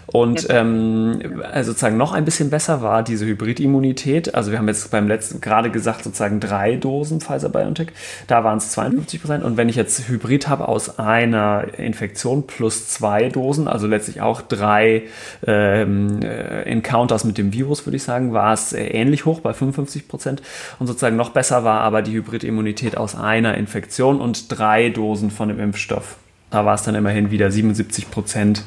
[0.07, 4.35] Und ähm, also sozusagen noch ein bisschen besser war diese Hybridimmunität.
[4.35, 7.89] Also wir haben jetzt beim letzten gerade gesagt sozusagen drei Dosen Pfizer-BioNTech.
[8.27, 9.45] Da waren es 52 Prozent.
[9.45, 14.43] Und wenn ich jetzt Hybrid habe aus einer Infektion plus zwei Dosen, also letztlich auch
[14.43, 15.03] drei
[15.47, 20.09] ähm, äh, Encounters mit dem Virus, würde ich sagen, war es ähnlich hoch bei 55
[20.09, 20.43] Prozent.
[20.79, 25.49] Und sozusagen noch besser war aber die Hybridimmunität aus einer Infektion und drei Dosen von
[25.49, 26.17] dem Impfstoff.
[26.51, 28.65] Da war es dann immerhin wieder 77 Prozent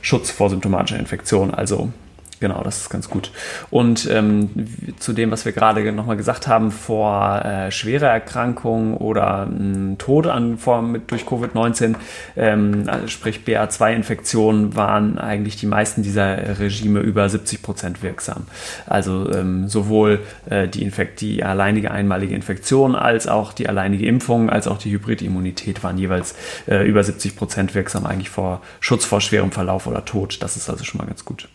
[0.00, 1.52] Schutz vor symptomatischer Infektion.
[1.52, 1.92] Also
[2.38, 3.30] Genau, das ist ganz gut.
[3.70, 4.50] Und ähm,
[4.98, 10.26] zu dem, was wir gerade nochmal gesagt haben, vor äh, schwerer Erkrankung oder ähm, Tod
[10.26, 11.94] an, vor, mit, durch Covid-19,
[12.36, 18.46] ähm, also sprich BA2-Infektionen, waren eigentlich die meisten dieser Regime über 70 Prozent wirksam.
[18.86, 20.20] Also ähm, sowohl
[20.50, 24.90] äh, die, Infekt, die alleinige einmalige Infektion als auch die alleinige Impfung, als auch die
[24.90, 26.34] Hybridimmunität waren jeweils
[26.66, 30.42] äh, über 70 Prozent wirksam eigentlich vor Schutz vor schwerem Verlauf oder Tod.
[30.42, 31.48] Das ist also schon mal ganz gut.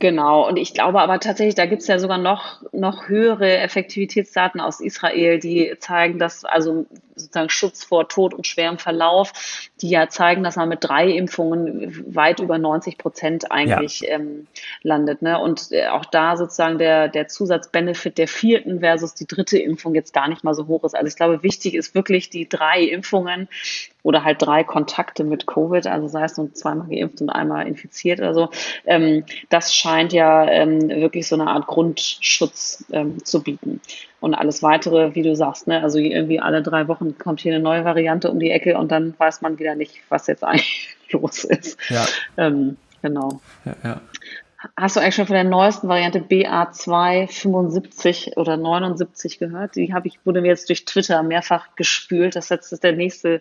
[0.00, 4.58] Genau, und ich glaube aber tatsächlich, da gibt es ja sogar noch, noch höhere Effektivitätsdaten
[4.58, 6.86] aus Israel, die zeigen, dass also
[7.16, 12.04] sozusagen Schutz vor Tod und schwerem Verlauf, die ja zeigen, dass man mit drei Impfungen
[12.14, 14.16] weit über 90 Prozent eigentlich ja.
[14.16, 14.46] ähm,
[14.82, 15.22] landet.
[15.22, 15.38] Ne?
[15.38, 20.12] Und äh, auch da sozusagen der, der Zusatzbenefit der vierten versus die dritte Impfung jetzt
[20.12, 20.94] gar nicht mal so hoch ist.
[20.94, 23.48] Also ich glaube, wichtig ist wirklich die drei Impfungen
[24.02, 28.20] oder halt drei Kontakte mit Covid, also sei es nur zweimal geimpft und einmal infiziert
[28.20, 28.50] oder so.
[28.86, 33.80] Ähm, das scheint ja ähm, wirklich so eine Art Grundschutz ähm, zu bieten.
[34.20, 37.62] Und alles weitere, wie du sagst, ne, also irgendwie alle drei Wochen kommt hier eine
[37.62, 41.44] neue Variante um die Ecke und dann weiß man wieder nicht, was jetzt eigentlich los
[41.44, 41.78] ist.
[41.88, 42.06] Ja.
[42.36, 43.40] Ähm, genau.
[43.64, 44.00] Ja, ja.
[44.76, 49.74] Hast du eigentlich schon von der neuesten Variante BA275 oder 79 gehört?
[49.74, 53.40] Die habe ich, wurde mir jetzt durch Twitter mehrfach gespült, dass jetzt der nächste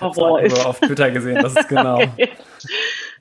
[0.00, 0.58] Horror ich ist.
[0.58, 2.00] Ich auf Twitter gesehen, das ist genau.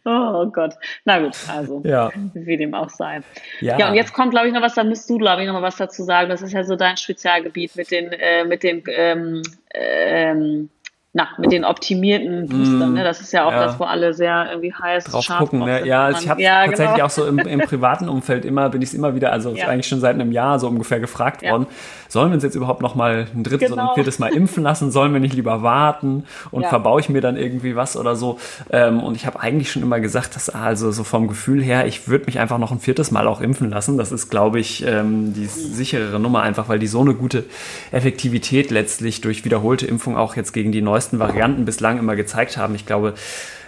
[0.06, 0.76] oh Gott.
[1.06, 2.12] Na gut, also ja.
[2.36, 3.22] wie dem auch sei.
[3.62, 5.56] Ja, ja und jetzt kommt, glaube ich, noch was, da müsst du, glaube ich, noch
[5.56, 6.30] mal was dazu sagen.
[6.30, 9.42] Das ist ja so dein Spezialgebiet mit den, äh, mit den ähm,
[9.74, 10.70] ähm,
[11.12, 13.04] na, mit den optimierten Boostern, mm, ne?
[13.04, 13.66] Das ist ja auch ja.
[13.66, 15.60] das, wo alle sehr irgendwie heiß drauf gucken.
[15.60, 15.88] Ne?
[15.88, 17.06] Ja, ich habe ja, tatsächlich genau.
[17.08, 19.68] auch so im, im privaten Umfeld immer, bin ich es immer wieder, also ja.
[19.68, 21.66] eigentlich schon seit einem Jahr so ungefähr gefragt worden,
[22.10, 23.82] sollen wir uns jetzt überhaupt noch mal ein drittes genau.
[23.82, 24.92] oder ein viertes Mal impfen lassen?
[24.92, 28.40] Sollen wir nicht lieber warten und verbaue ich mir dann irgendwie was oder so?
[28.72, 32.08] Ähm, und ich habe eigentlich schon immer gesagt, dass also so vom Gefühl her, ich
[32.08, 33.98] würde mich einfach noch ein viertes Mal auch impfen lassen.
[33.98, 37.46] Das ist, glaube ich, ähm, die sicherere Nummer einfach, weil die so eine gute
[37.92, 42.76] Effektivität letztlich durch wiederholte Impfung auch jetzt gegen die neuesten Varianten bislang immer gezeigt haben.
[42.76, 43.16] Ich glaube,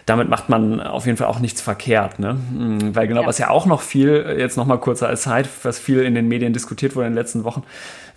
[0.05, 2.19] damit macht man auf jeden Fall auch nichts verkehrt.
[2.19, 2.37] Ne?
[2.55, 3.27] Hm, weil genau, ja.
[3.27, 6.53] was ja auch noch viel, jetzt nochmal kurzer als Zeit, was viel in den Medien
[6.53, 7.63] diskutiert wurde in den letzten Wochen,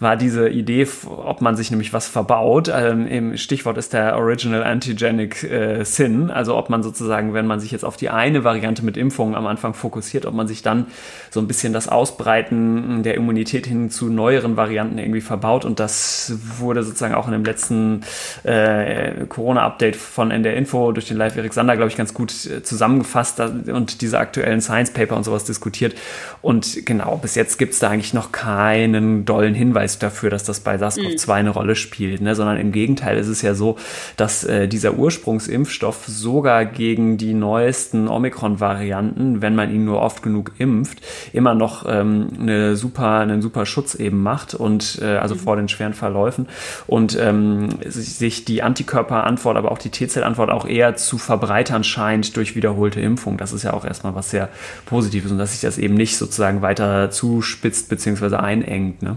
[0.05, 2.71] war diese Idee, ob man sich nämlich was verbaut.
[2.73, 7.59] Ähm, Im Stichwort ist der Original Antigenic äh, Sin, also ob man sozusagen, wenn man
[7.59, 10.87] sich jetzt auf die eine Variante mit Impfungen am Anfang fokussiert, ob man sich dann
[11.31, 15.65] so ein bisschen das Ausbreiten der Immunität hin zu neueren Varianten irgendwie verbaut.
[15.65, 18.03] Und das wurde sozusagen auch in dem letzten
[18.45, 22.63] äh, Corona-Update von NDR Info durch den Live Erik Sander, glaube ich, ganz gut äh,
[22.63, 25.95] zusammengefasst und diese aktuellen Science-Paper und sowas diskutiert.
[26.43, 30.45] Und genau, bis jetzt gibt es da eigentlich noch keinen dollen Hinweis Hinweis dafür, dass
[30.45, 31.33] das bei SARS-CoV-2 mhm.
[31.33, 32.35] eine Rolle spielt, ne?
[32.35, 33.77] sondern im Gegenteil ist es ja so,
[34.17, 40.53] dass äh, dieser Ursprungsimpfstoff sogar gegen die neuesten Omikron-Varianten, wenn man ihn nur oft genug
[40.59, 41.01] impft,
[41.33, 45.39] immer noch ähm, eine super, einen super Schutz eben macht und äh, also mhm.
[45.39, 46.47] vor den schweren Verläufen
[46.87, 52.57] und ähm, sich die Antikörperantwort, aber auch die T-Zellantwort auch eher zu verbreitern scheint durch
[52.57, 53.37] wiederholte Impfung.
[53.37, 54.49] Das ist ja auch erstmal was sehr
[54.87, 58.37] Positives und dass sich das eben nicht sozusagen weiter zuspitzt bzw.
[58.37, 59.03] einengt.
[59.03, 59.17] Ne?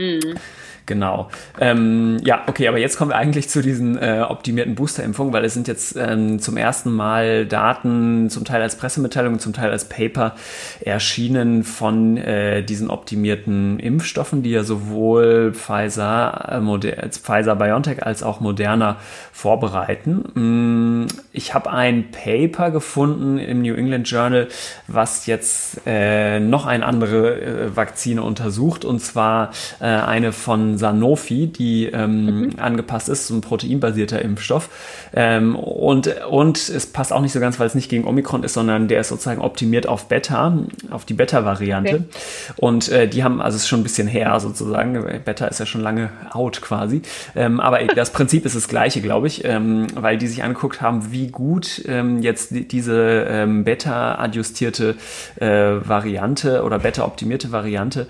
[0.00, 0.38] Mhm.
[0.90, 1.28] Genau.
[1.60, 5.54] Ähm, ja, okay, aber jetzt kommen wir eigentlich zu diesen äh, optimierten Boosterimpfungen, weil es
[5.54, 10.34] sind jetzt ähm, zum ersten Mal Daten, zum Teil als Pressemitteilung, zum Teil als Paper
[10.80, 18.40] erschienen von äh, diesen optimierten Impfstoffen, die ja sowohl Pfizer, äh, Pfizer BioNTech als auch
[18.40, 18.96] Moderna
[19.30, 21.04] vorbereiten.
[21.04, 24.48] Mm, ich habe ein Paper gefunden im New England Journal,
[24.88, 31.46] was jetzt äh, noch eine andere äh, Vakzine untersucht, und zwar äh, eine von Sanofi,
[31.46, 32.50] die ähm, mhm.
[32.58, 34.68] angepasst ist, so ein proteinbasierter Impfstoff.
[35.14, 38.54] Ähm, und, und es passt auch nicht so ganz, weil es nicht gegen Omikron ist,
[38.54, 40.58] sondern der ist sozusagen optimiert auf Beta,
[40.90, 41.94] auf die Beta-Variante.
[41.94, 42.04] Okay.
[42.56, 45.66] Und äh, die haben, also es ist schon ein bisschen her sozusagen, Beta ist ja
[45.66, 47.02] schon lange out quasi.
[47.36, 51.12] Ähm, aber das Prinzip ist das gleiche, glaube ich, ähm, weil die sich angeguckt haben,
[51.12, 54.96] wie gut ähm, jetzt die, diese ähm, Beta-adjustierte
[55.36, 58.06] äh, Variante oder Beta-optimierte Variante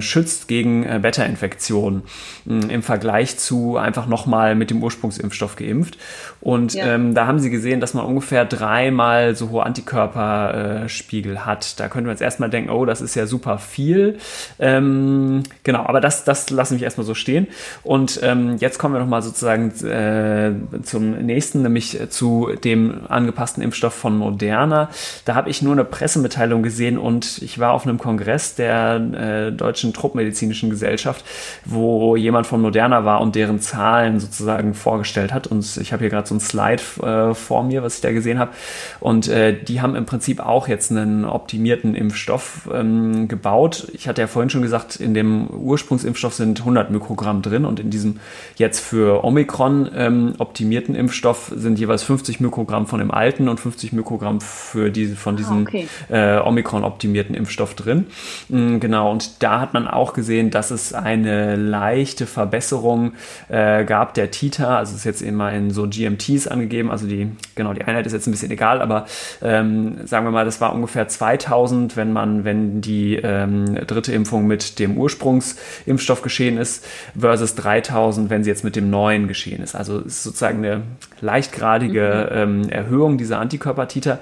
[0.00, 2.01] schützt gegen äh, Beta-Infektionen.
[2.44, 5.98] Mh, im Vergleich zu einfach nochmal mit dem Ursprungsimpfstoff geimpft.
[6.40, 6.94] Und ja.
[6.94, 11.78] ähm, da haben sie gesehen, dass man ungefähr dreimal so hohe Antikörperspiegel hat.
[11.78, 14.18] Da könnte man jetzt erstmal denken, oh, das ist ja super viel.
[14.58, 17.46] Ähm, genau, aber das, das lassen wir erstmal so stehen.
[17.82, 23.94] Und ähm, jetzt kommen wir nochmal sozusagen äh, zum nächsten, nämlich zu dem angepassten Impfstoff
[23.94, 24.88] von Moderna.
[25.24, 29.52] Da habe ich nur eine Pressemitteilung gesehen und ich war auf einem Kongress der äh,
[29.52, 31.24] Deutschen Truppmedizinischen Gesellschaft,
[31.64, 31.81] wo
[32.16, 35.46] jemand von Moderna war und deren Zahlen sozusagen vorgestellt hat.
[35.46, 38.38] Und ich habe hier gerade so ein Slide äh, vor mir, was ich da gesehen
[38.38, 38.52] habe.
[39.00, 43.88] Und äh, die haben im Prinzip auch jetzt einen optimierten Impfstoff ähm, gebaut.
[43.92, 47.90] Ich hatte ja vorhin schon gesagt, in dem Ursprungsimpfstoff sind 100 Mikrogramm drin und in
[47.90, 48.20] diesem
[48.56, 53.92] jetzt für Omikron ähm, optimierten Impfstoff sind jeweils 50 Mikrogramm von dem alten und 50
[53.92, 55.88] Mikrogramm für diese, von diesem ah, okay.
[56.08, 58.06] äh, Omikron-optimierten Impfstoff drin.
[58.48, 63.14] Mhm, genau, und da hat man auch gesehen, dass es eine leichte Verbesserung
[63.48, 64.76] äh, gab der Titer.
[64.76, 66.90] Also es ist jetzt immer in so GMTs angegeben.
[66.90, 69.06] Also die, genau, die Einheit ist jetzt ein bisschen egal, aber
[69.42, 74.46] ähm, sagen wir mal, das war ungefähr 2000, wenn man, wenn die ähm, dritte Impfung
[74.46, 76.84] mit dem Ursprungsimpfstoff geschehen ist,
[77.18, 79.74] versus 3000, wenn sie jetzt mit dem neuen geschehen ist.
[79.74, 80.82] Also es ist sozusagen eine
[81.20, 82.62] leichtgradige mhm.
[82.62, 84.18] ähm, Erhöhung dieser Antikörpertiter.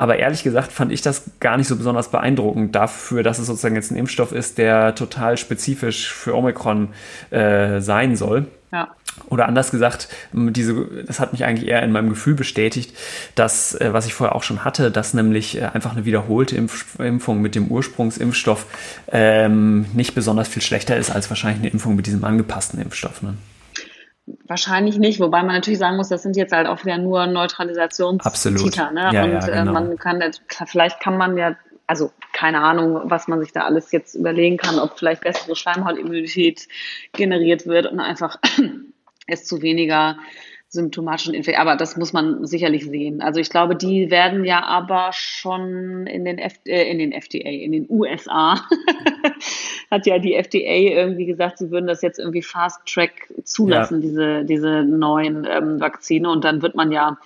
[0.00, 3.74] Aber ehrlich gesagt fand ich das gar nicht so besonders beeindruckend dafür, dass es sozusagen
[3.74, 6.88] jetzt ein Impfstoff ist, der total spezifisch für Omikron
[7.28, 8.46] äh, sein soll.
[8.72, 8.88] Ja.
[9.28, 12.96] Oder anders gesagt, diese, das hat mich eigentlich eher in meinem Gefühl bestätigt,
[13.34, 16.98] dass, äh, was ich vorher auch schon hatte, dass nämlich äh, einfach eine wiederholte Impf
[16.98, 18.64] Impfung mit dem Ursprungsimpfstoff
[19.12, 23.20] ähm, nicht besonders viel schlechter ist als wahrscheinlich eine Impfung mit diesem angepassten Impfstoff.
[23.20, 23.34] Ne?
[24.46, 28.90] Wahrscheinlich nicht, wobei man natürlich sagen muss, das sind jetzt halt auch wieder nur Neutralisationstiter.
[28.90, 29.10] Ne?
[29.12, 29.72] Ja, und ja, äh, genau.
[29.72, 30.22] man kann,
[30.66, 34.78] vielleicht kann man ja, also keine Ahnung, was man sich da alles jetzt überlegen kann,
[34.78, 36.68] ob vielleicht bessere Schleimhautimmunität
[37.12, 38.38] generiert wird und einfach
[39.26, 40.16] es zu weniger
[40.70, 41.68] symptomatischen Infektionen.
[41.68, 43.20] Aber das muss man sicherlich sehen.
[43.20, 47.48] Also ich glaube, die werden ja aber schon in den, F äh, in den FDA,
[47.48, 48.54] in den USA,
[49.90, 54.08] hat ja die FDA irgendwie gesagt, sie würden das jetzt irgendwie Fast Track zulassen, ja.
[54.08, 56.30] diese, diese neuen ähm, Vakzine.
[56.30, 57.18] Und dann wird man ja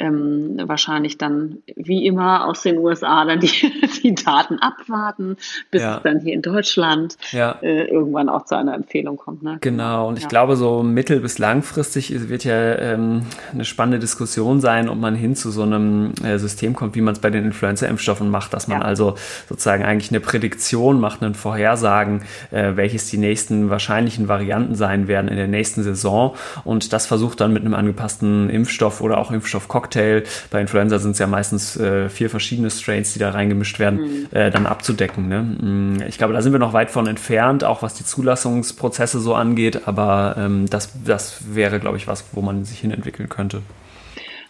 [0.00, 5.36] ähm, wahrscheinlich dann wie immer aus den USA dann die, die Daten abwarten,
[5.70, 5.98] bis ja.
[5.98, 7.58] es dann hier in Deutschland ja.
[7.60, 9.42] äh, irgendwann auch zu einer Empfehlung kommt.
[9.42, 9.58] Ne?
[9.60, 14.88] Genau, und ich glaube, so mittel- bis langfristig wird ja ähm, eine spannende Diskussion sein,
[14.88, 18.30] ob man hin zu so einem äh, System kommt, wie man es bei den Influenza-Impfstoffen
[18.30, 19.16] macht, dass man also
[19.48, 25.28] sozusagen eigentlich eine Prädiktion macht, einen Vorhersagen, äh, welches die nächsten wahrscheinlichen Varianten sein werden
[25.28, 26.34] in der nächsten Saison
[26.64, 30.22] und das versucht dann mit einem angepassten Impfstoff oder auch Impfstoffcocktail Cocktail.
[30.50, 34.28] Bei Influenza sind es ja meistens äh, vier verschiedene Strains, die da reingemischt werden, mhm.
[34.30, 35.28] äh, dann abzudecken.
[35.28, 35.42] Ne?
[35.42, 39.34] Mm, ich glaube, da sind wir noch weit von entfernt, auch was die Zulassungsprozesse so
[39.34, 43.62] angeht, aber ähm, das, das wäre, glaube ich, was, wo man sich hinentwickeln könnte.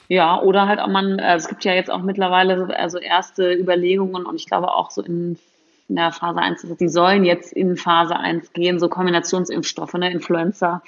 [0.09, 4.27] Ja, oder halt auch man, äh, es gibt ja jetzt auch mittlerweile also erste Überlegungen
[4.27, 5.39] und ich glaube auch so in
[5.89, 10.83] in der Phase 1, die sollen jetzt in Phase 1 gehen, so Kombinationsimpfstoffe, ne, Influenza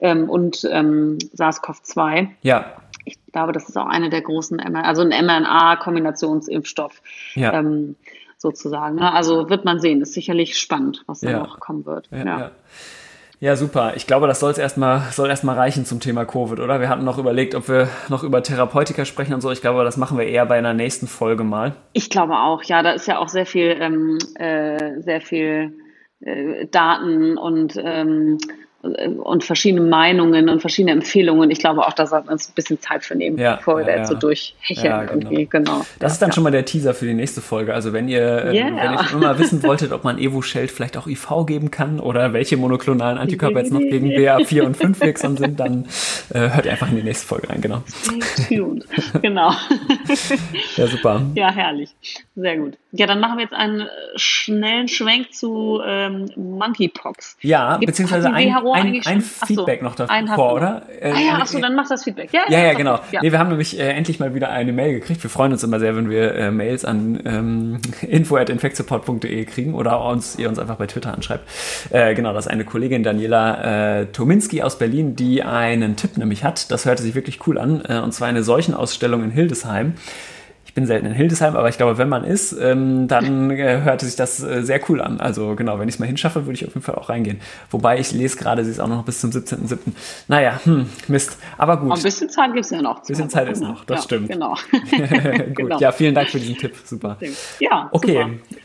[0.00, 2.26] ähm, und ähm, SARS-CoV-2.
[2.42, 2.74] Ja
[3.08, 7.02] ich glaube, das ist auch eine der großen, also ein mRNA-Kombinationsimpfstoff.
[7.34, 7.54] Ja.
[7.54, 7.96] Ähm,
[8.38, 8.96] sozusagen.
[8.96, 9.12] Ne?
[9.12, 12.08] Also wird man sehen, ist sicherlich spannend, was da noch kommen wird.
[12.10, 12.50] Ja, ja.
[13.40, 13.56] ja.
[13.56, 13.92] super.
[13.96, 16.80] Ich glaube, das soll erstmal soll erstmal reichen zum Thema Covid, oder?
[16.80, 19.50] Wir hatten noch überlegt, ob wir noch über Therapeutika sprechen und so.
[19.50, 21.74] Ich glaube, das machen wir eher bei einer nächsten Folge mal.
[21.92, 22.82] Ich glaube auch, ja.
[22.82, 25.76] Da ist ja auch sehr viel, ähm, äh, sehr viel
[26.20, 28.38] äh, Daten und ähm,
[28.96, 31.50] und verschiedene Meinungen und verschiedene Empfehlungen.
[31.50, 33.86] Ich glaube auch, da sollten wir uns ein bisschen Zeit für nehmen, ja, bevor wir
[33.86, 35.30] ja, da jetzt so durchhecheln ja, genau.
[35.30, 35.46] irgendwie.
[35.46, 35.84] Genau.
[35.98, 37.74] Das ist dann schon mal der Teaser für die nächste Folge.
[37.74, 38.68] Also wenn ihr, yeah.
[38.68, 42.00] Ähm, wenn ihr schon immer wissen wolltet, ob man Evo-Sheld vielleicht auch IV geben kann
[42.00, 45.86] oder welche monoklonalen Antikörper jetzt noch gegen BA4 und 5 wirksam sind, dann
[46.32, 47.60] äh, hört ihr einfach in die nächste Folge rein.
[47.60, 47.82] Genau.
[49.22, 49.52] Genau.
[50.76, 51.22] ja, super.
[51.34, 51.90] Ja, herrlich.
[52.36, 52.74] Sehr gut.
[52.92, 57.36] Ja, dann machen wir jetzt einen schnellen Schwenk zu ähm, Monkeypox.
[57.40, 60.82] Ja, Gibt's, beziehungsweise ein, ein, ein Feedback so, noch davor, oder?
[61.00, 62.32] Äh, ah ja, achso, dann mach das Feedback.
[62.32, 62.98] Ja, ja, ja, ja genau.
[63.12, 63.20] Ja.
[63.22, 65.22] Nee, wir haben nämlich äh, endlich mal wieder eine Mail gekriegt.
[65.22, 70.38] Wir freuen uns immer sehr, wenn wir äh, Mails an ähm, info.infectsupport.de kriegen oder uns,
[70.38, 71.48] ihr uns einfach bei Twitter anschreibt.
[71.90, 76.44] Äh, genau, das ist eine Kollegin Daniela äh, Tominski aus Berlin, die einen Tipp nämlich
[76.44, 76.70] hat.
[76.70, 77.82] Das hörte sich wirklich cool an.
[77.88, 79.94] Äh, und zwar eine Seuchenausstellung in Hildesheim
[80.78, 84.14] bin selten in Hildesheim, aber ich glaube, wenn man ist, ähm, dann äh, hörte sich
[84.14, 85.18] das äh, sehr cool an.
[85.18, 87.40] Also genau, wenn ich es mal hinschaffe, würde ich auf jeden Fall auch reingehen.
[87.72, 89.78] Wobei ich lese gerade, sie ist auch noch bis zum 17.07.
[90.28, 91.36] Naja, hm, Mist.
[91.56, 91.90] Aber gut.
[91.90, 92.98] ein bisschen Zeit gibt es ja noch.
[92.98, 94.28] Ein bisschen Zeit ist noch, das ja, stimmt.
[94.28, 94.54] Genau.
[94.70, 95.80] gut, genau.
[95.80, 96.76] ja, vielen Dank für diesen Tipp.
[96.84, 97.16] Super.
[97.58, 98.22] Ja, okay.
[98.22, 98.60] Super.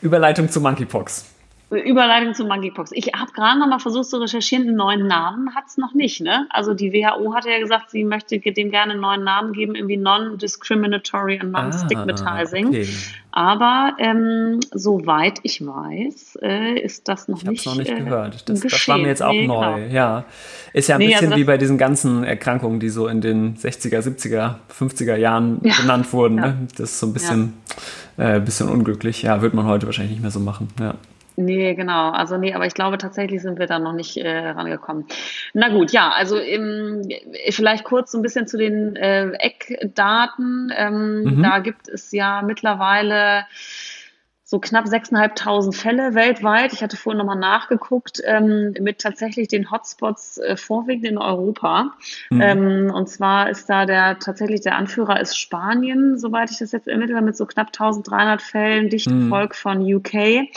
[0.00, 1.26] Überleitung zu Monkeypox.
[1.70, 2.92] Überleitung zu Monkeypox.
[2.92, 6.22] Ich habe gerade noch mal versucht zu recherchieren, einen neuen Namen hat es noch nicht.
[6.22, 6.46] Ne?
[6.48, 9.98] Also die WHO hat ja gesagt, sie möchte dem gerne einen neuen Namen geben, irgendwie
[9.98, 12.66] Non-Discriminatory and Non-Stigmatizing.
[12.66, 12.88] Ah, okay.
[13.30, 17.60] Aber ähm, soweit ich weiß, äh, ist das noch ich nicht.
[17.60, 18.48] Ich habe es noch nicht äh, gehört.
[18.48, 19.74] Das, das, war mir jetzt auch nee, neu.
[19.74, 19.92] Genau.
[19.92, 20.24] Ja,
[20.72, 23.56] ist ja ein nee, bisschen also wie bei diesen ganzen Erkrankungen, die so in den
[23.56, 25.74] 60er, 70er, 50er Jahren ja.
[25.82, 26.38] benannt wurden.
[26.38, 26.46] Ja.
[26.46, 26.68] Ne?
[26.78, 27.52] Das ist so ein bisschen,
[28.16, 28.36] ja.
[28.36, 29.20] äh, bisschen unglücklich.
[29.20, 30.68] Ja, wird man heute wahrscheinlich nicht mehr so machen.
[30.80, 30.94] Ja.
[31.40, 32.10] Nee, genau.
[32.10, 35.06] Also nee, aber ich glaube tatsächlich sind wir da noch nicht äh, rangekommen.
[35.54, 37.08] Na gut, ja, also im,
[37.50, 40.72] vielleicht kurz so ein bisschen zu den äh, Eckdaten.
[40.76, 41.42] Ähm, mhm.
[41.44, 43.44] Da gibt es ja mittlerweile
[44.50, 46.72] so knapp 6.500 Fälle weltweit.
[46.72, 51.92] Ich hatte vorhin nochmal nachgeguckt, ähm, mit tatsächlich den Hotspots äh, vorwiegend in Europa.
[52.30, 52.40] Mhm.
[52.40, 56.88] Ähm, und zwar ist da der tatsächlich der Anführer ist Spanien, soweit ich das jetzt
[56.88, 59.28] ermittle, mit so knapp 1.300 Fällen, dicht mhm.
[59.28, 60.48] Volk von UK.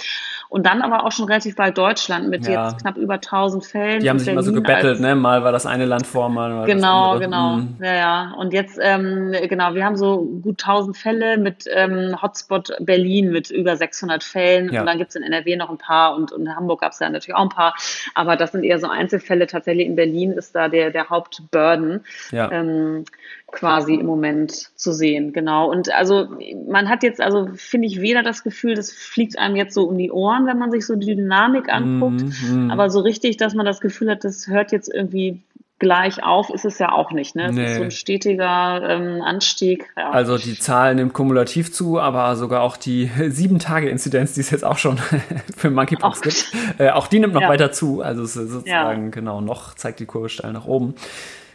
[0.51, 2.67] Und dann aber auch schon relativ bald Deutschland mit ja.
[2.67, 4.01] jetzt knapp über 1000 Fällen.
[4.01, 5.15] Die haben sich Berlin immer so gebettelt, ne?
[5.15, 7.55] Mal war das eine Land vor, mal war Genau, das genau.
[7.55, 7.77] Mhm.
[7.81, 8.33] Ja, ja.
[8.37, 13.49] Und jetzt, ähm, genau, wir haben so gut 1000 Fälle mit ähm, Hotspot Berlin mit
[13.49, 14.73] über 600 Fällen.
[14.73, 14.81] Ja.
[14.81, 17.33] Und dann gibt's in NRW noch ein paar und, und in Hamburg gab's ja natürlich
[17.33, 17.73] auch ein paar.
[18.13, 19.47] Aber das sind eher so Einzelfälle.
[19.47, 22.03] Tatsächlich in Berlin ist da der, der Hauptburden.
[22.31, 22.51] Ja.
[22.51, 23.05] Ähm,
[23.51, 25.33] quasi im Moment zu sehen.
[25.33, 25.69] Genau.
[25.69, 26.27] Und also
[26.67, 29.97] man hat jetzt, also finde ich weder das Gefühl, das fliegt einem jetzt so um
[29.97, 32.71] die Ohren, wenn man sich so die Dynamik anguckt, mm, mm.
[32.71, 35.39] aber so richtig, dass man das Gefühl hat, das hört jetzt irgendwie
[35.81, 37.35] gleich auf, ist es ja auch nicht.
[37.35, 37.47] Ne?
[37.47, 37.65] Es nee.
[37.65, 39.89] ist so ein stetiger ähm, Anstieg.
[39.97, 40.11] Ja.
[40.11, 44.51] Also die Zahl nimmt kumulativ zu, aber sogar auch die sieben Tage Inzidenz, die es
[44.51, 44.97] jetzt auch schon
[45.57, 46.21] für Monkeypox auch.
[46.21, 47.49] gibt, äh, auch die nimmt noch ja.
[47.49, 48.01] weiter zu.
[48.01, 49.09] Also sozusagen ja.
[49.09, 50.93] genau noch zeigt die Kurve steil nach oben.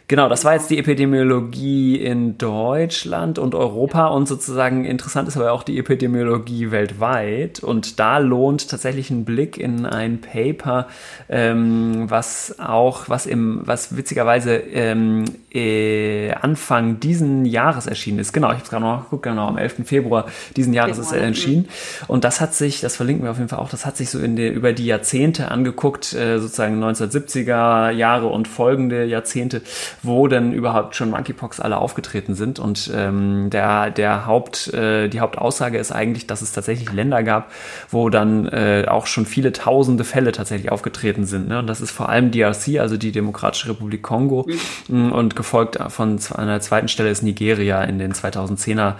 [0.09, 5.51] Genau, das war jetzt die Epidemiologie in Deutschland und Europa und sozusagen interessant ist aber
[5.51, 10.87] auch die Epidemiologie weltweit und da lohnt tatsächlich ein Blick in ein Paper,
[11.27, 18.31] ähm, was auch, was im, was witzigerweise ähm, äh, Anfang diesen Jahres erschienen ist.
[18.31, 19.85] Genau, ich habe es gerade noch geguckt, genau, am 11.
[19.85, 21.67] Februar diesen Jahres ist er erschienen
[22.07, 24.19] und das hat sich, das verlinken wir auf jeden Fall auch, das hat sich so
[24.19, 29.61] in der, über die Jahrzehnte angeguckt, äh, sozusagen 1970er Jahre und folgende Jahrzehnte
[30.03, 32.59] wo denn überhaupt schon Monkeypox alle aufgetreten sind.
[32.59, 37.51] Und ähm, der, der Haupt, äh, die Hauptaussage ist eigentlich, dass es tatsächlich Länder gab,
[37.89, 41.47] wo dann äh, auch schon viele tausende Fälle tatsächlich aufgetreten sind.
[41.47, 41.59] Ne?
[41.59, 44.47] Und das ist vor allem DRC, also die Demokratische Republik Kongo.
[44.87, 45.11] Mhm.
[45.11, 48.95] Und gefolgt von einer zweiten Stelle ist Nigeria in den 2010er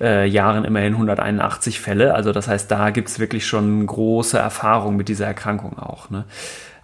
[0.00, 2.14] äh, Jahren immerhin 181 Fälle.
[2.14, 6.10] Also das heißt, da gibt es wirklich schon große Erfahrung mit dieser Erkrankung auch.
[6.10, 6.24] Ne?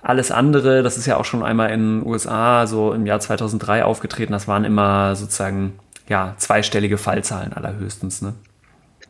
[0.06, 3.82] Alles andere, das ist ja auch schon einmal in den USA so im Jahr 2003
[3.82, 8.22] aufgetreten, das waren immer sozusagen ja, zweistellige Fallzahlen allerhöchstens.
[8.22, 8.34] Ne?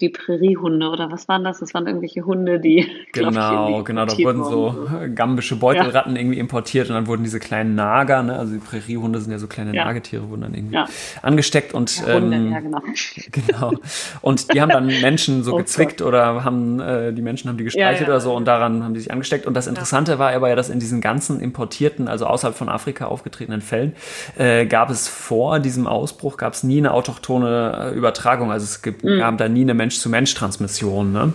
[0.00, 1.61] Die Präriehunde oder was waren das?
[1.61, 2.87] Das waren irgendwelche Hunde, die.
[3.12, 6.20] Genau, genau, da wurden so gambische Beutelratten ja.
[6.20, 9.46] irgendwie importiert und dann wurden diese kleinen Nager, ne, also die Präriehunde sind ja so
[9.46, 9.87] kleine ja.
[9.87, 10.87] Nagetiere, wurden dann irgendwie ja.
[11.22, 11.90] angesteckt und.
[12.06, 12.82] Hunde, ähm, ja, genau.
[13.32, 13.72] genau.
[14.20, 16.09] Und die haben dann Menschen so oh gezwickt Gott.
[16.09, 19.11] oder haben, äh, die Menschen haben die gestreichelt oder so und daran haben die sich
[19.11, 19.46] angesteckt.
[19.46, 23.06] Und das Interessante war aber ja, dass in diesen ganzen importierten, also außerhalb von Afrika
[23.06, 23.94] aufgetretenen Fällen,
[24.37, 28.50] äh, gab es vor diesem Ausbruch, gab es nie eine autochtone äh, Übertragung.
[28.50, 29.18] Also es gibt, mhm.
[29.18, 31.12] gab da nie eine Mensch-zu-Mensch-Transmission.
[31.12, 31.33] Ne?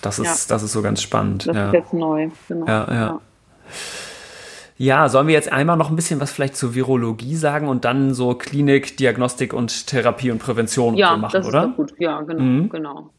[0.00, 0.54] Das, ist, ja.
[0.54, 1.46] das ist so ganz spannend.
[1.46, 1.66] Das ja.
[1.66, 2.28] ist jetzt neu.
[2.48, 2.66] Genau.
[2.66, 3.20] Ja, ja.
[4.78, 8.14] Ja, sollen wir jetzt einmal noch ein bisschen was vielleicht zur Virologie sagen und dann
[8.14, 11.68] so Klinik, Diagnostik und Therapie und Prävention und so machen, das ist oder?
[11.68, 11.94] gut.
[11.98, 12.68] Ja, genau, mhm.
[12.68, 13.10] genau.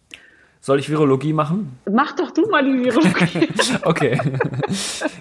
[0.65, 1.77] Soll ich Virologie machen?
[1.91, 3.49] Mach doch du mal die Virologie.
[3.81, 4.17] okay.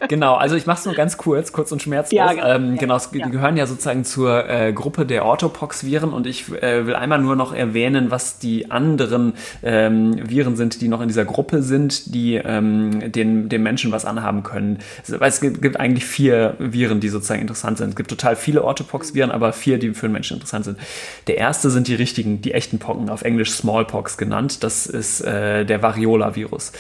[0.07, 2.17] genau, also ich mache es nur ganz kurz, kurz und schmerzlos.
[2.17, 2.47] Ja, genau.
[2.47, 3.27] Ähm, genau, die ja.
[3.27, 7.53] gehören ja sozusagen zur äh, Gruppe der Orthopox-Viren und ich äh, will einmal nur noch
[7.53, 9.33] erwähnen, was die anderen
[9.65, 14.05] ähm, Viren sind, die noch in dieser Gruppe sind, die ähm, den, den Menschen was
[14.05, 14.79] anhaben können.
[15.09, 17.89] Weil es gibt, gibt eigentlich vier Viren, die sozusagen interessant sind.
[17.89, 20.79] Es gibt total viele Orthopox-Viren, aber vier, die für den Menschen interessant sind.
[21.27, 24.63] Der erste sind die richtigen, die echten Pocken, auf Englisch Smallpox genannt.
[24.63, 26.73] Das ist äh, der Variola-Virus.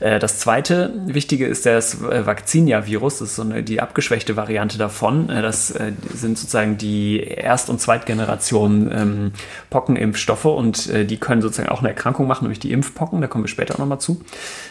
[0.00, 3.18] Äh, das zweite Wichtige ist das äh, Vaccinia-Virus.
[3.18, 5.30] Das ist so eine, die abgeschwächte Variante davon.
[5.30, 9.32] Äh, das äh, sind sozusagen die Erst- und Zweitgeneration ähm,
[9.70, 13.20] Pockenimpfstoffe und die können sozusagen auch eine Erkrankung machen, nämlich die Impfpocken.
[13.20, 14.22] Da kommen wir später auch nochmal zu.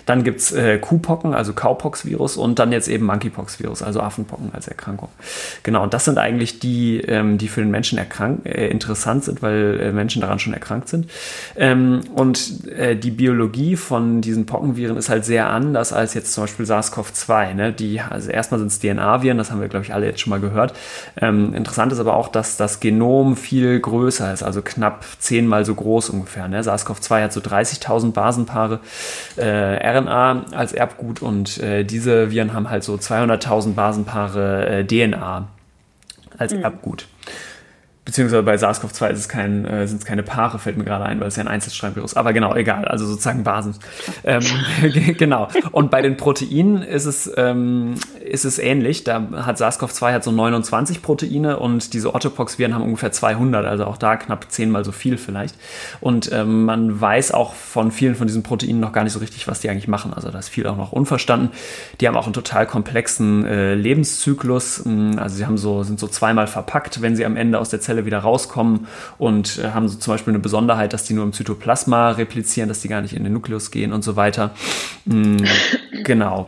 [0.06, 5.10] Dann gibt's äh, Kuhpocken, also Cowpox-Virus und dann jetzt eben Monkeypox-Virus, also Affenpocken als Erkrankung.
[5.63, 9.41] Genau, und das sind eigentlich die, ähm, die für den Menschen erkrank äh, interessant sind,
[9.41, 11.10] weil äh, Menschen daran schon erkrankt sind.
[11.56, 16.34] Ähm, und äh, die Bio Biologie von diesen Pockenviren ist halt sehr anders als jetzt
[16.34, 17.54] zum Beispiel SARS-CoV-2.
[17.54, 17.72] Ne?
[17.72, 20.39] Die, also erstmal sind es DNA-Viren, das haben wir, glaube ich, alle jetzt schon mal
[20.39, 20.74] gehört.
[21.22, 25.76] Ähm, interessant ist aber auch, dass das Genom viel größer ist, also knapp zehnmal so
[25.76, 26.48] groß ungefähr.
[26.48, 26.63] Ne?
[26.63, 28.80] SARS-CoV-2 hat so 30.000 Basenpaare
[29.36, 35.48] äh, RNA als Erbgut und äh, diese Viren haben halt so 200.000 Basenpaare äh, DNA
[36.39, 36.63] als mhm.
[36.63, 37.08] Erbgut.
[38.10, 41.19] Beziehungsweise bei SARS-CoV-2 ist es kein, äh, sind es keine Paare, fällt mir gerade ein,
[41.19, 42.15] weil es ja ein Einzelstrangvirus.
[42.15, 42.86] Aber genau, egal.
[42.86, 43.76] Also sozusagen Basen.
[44.24, 44.41] Ähm,
[45.19, 45.48] genau.
[45.72, 49.04] Und bei den Proteinen ist es, ähm, ist es ähnlich.
[49.04, 53.63] Da hat SARS-CoV-2 hat so 29 Proteine und diese Orthopox-Viren haben ungefähr 200.
[53.67, 55.54] Also auch da knapp zehnmal so viel vielleicht.
[56.02, 59.48] Und ähm, man weiß auch von vielen von diesen Proteinen noch gar nicht so richtig,
[59.48, 60.15] was die eigentlich machen.
[60.15, 61.52] Also da ist viel auch noch unverstanden.
[62.02, 64.83] Die haben auch einen total komplexen äh, Lebenszyklus.
[65.17, 67.98] Also sie haben so, sind so zweimal verpackt, wenn sie am Ende aus der Zelle
[68.00, 68.87] Zelle wieder rauskommen
[69.17, 72.81] und äh, haben so zum Beispiel eine Besonderheit, dass die nur im Zytoplasma replizieren, dass
[72.81, 74.52] die gar nicht in den Nukleus gehen und so weiter.
[75.06, 75.37] Mhm,
[76.04, 76.47] genau.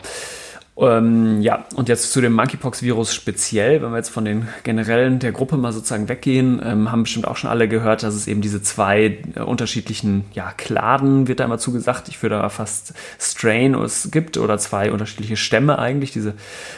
[0.77, 5.33] Ähm, ja, und jetzt zu dem Monkeypox-Virus speziell, wenn wir jetzt von den generellen der
[5.33, 8.63] Gruppe mal sozusagen weggehen, ähm, haben bestimmt auch schon alle gehört, dass es eben diese
[8.63, 12.07] zwei äh, unterschiedlichen, ja, Kladen wird da immer zugesagt.
[12.07, 16.35] Ich würde da fast Strain es gibt oder zwei unterschiedliche Stämme eigentlich, diese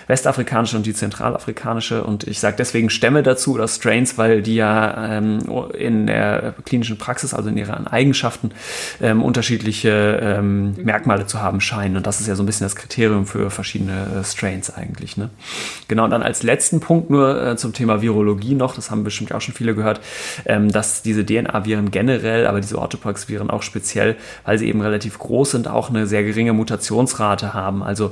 [0.08, 2.04] westafrikanische und die zentralafrikanische.
[2.04, 5.40] Und ich sage deswegen Stämme dazu oder Strains, weil die ja ähm,
[5.78, 8.52] in der klinischen Praxis, also in ihren Eigenschaften,
[9.02, 11.96] ähm, unterschiedliche ähm, Merkmale zu haben scheinen.
[11.96, 15.18] Und das ist ja so ein bisschen das Kriterium für verschiedene verschiedene äh, Strains eigentlich.
[15.18, 15.30] Ne?
[15.88, 19.34] Genau, und dann als letzten Punkt nur äh, zum Thema Virologie noch, das haben bestimmt
[19.34, 20.02] auch schon viele gehört,
[20.46, 24.16] ähm, dass diese DNA-Viren generell, aber diese Orthopox-Viren auch speziell,
[24.46, 27.84] weil sie eben relativ groß sind, auch eine sehr geringe Mutationsrate haben.
[27.84, 28.12] Also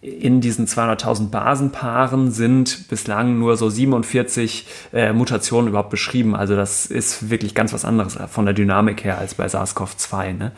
[0.00, 6.36] in diesen 200.000 Basenpaaren sind bislang nur so 47 äh, Mutationen überhaupt beschrieben.
[6.36, 10.34] Also das ist wirklich ganz was anderes von der Dynamik her als bei SARS-CoV-2.
[10.34, 10.52] Ne?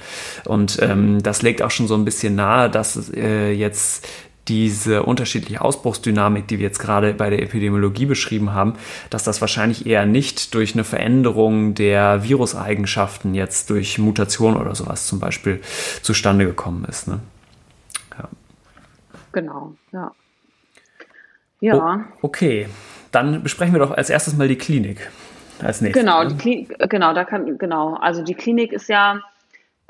[0.44, 4.06] Und ähm, das legt auch schon so ein bisschen nahe, dass äh, jetzt
[4.48, 8.74] diese unterschiedliche Ausbruchsdynamik, die wir jetzt gerade bei der Epidemiologie beschrieben haben,
[9.10, 15.06] dass das wahrscheinlich eher nicht durch eine Veränderung der Viruseigenschaften jetzt durch Mutation oder sowas
[15.06, 15.60] zum Beispiel
[16.02, 17.06] zustande gekommen ist.
[17.06, 17.20] Ne?
[18.18, 18.28] Ja.
[19.32, 20.12] Genau, ja.
[21.60, 22.06] Ja.
[22.22, 22.68] Oh, okay,
[23.12, 25.10] dann besprechen wir doch als erstes mal die Klinik
[25.62, 26.02] als nächstes.
[26.02, 26.28] Genau, ne?
[26.30, 27.94] die Klinik, genau, da kann, genau.
[27.94, 29.20] Also die Klinik ist ja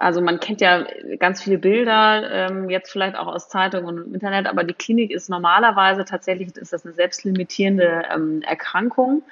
[0.01, 0.87] also man kennt ja
[1.19, 5.11] ganz viele Bilder, ähm, jetzt vielleicht auch aus Zeitungen und im Internet, aber die Klinik
[5.11, 9.23] ist normalerweise tatsächlich, ist das eine selbstlimitierende ähm, Erkrankung,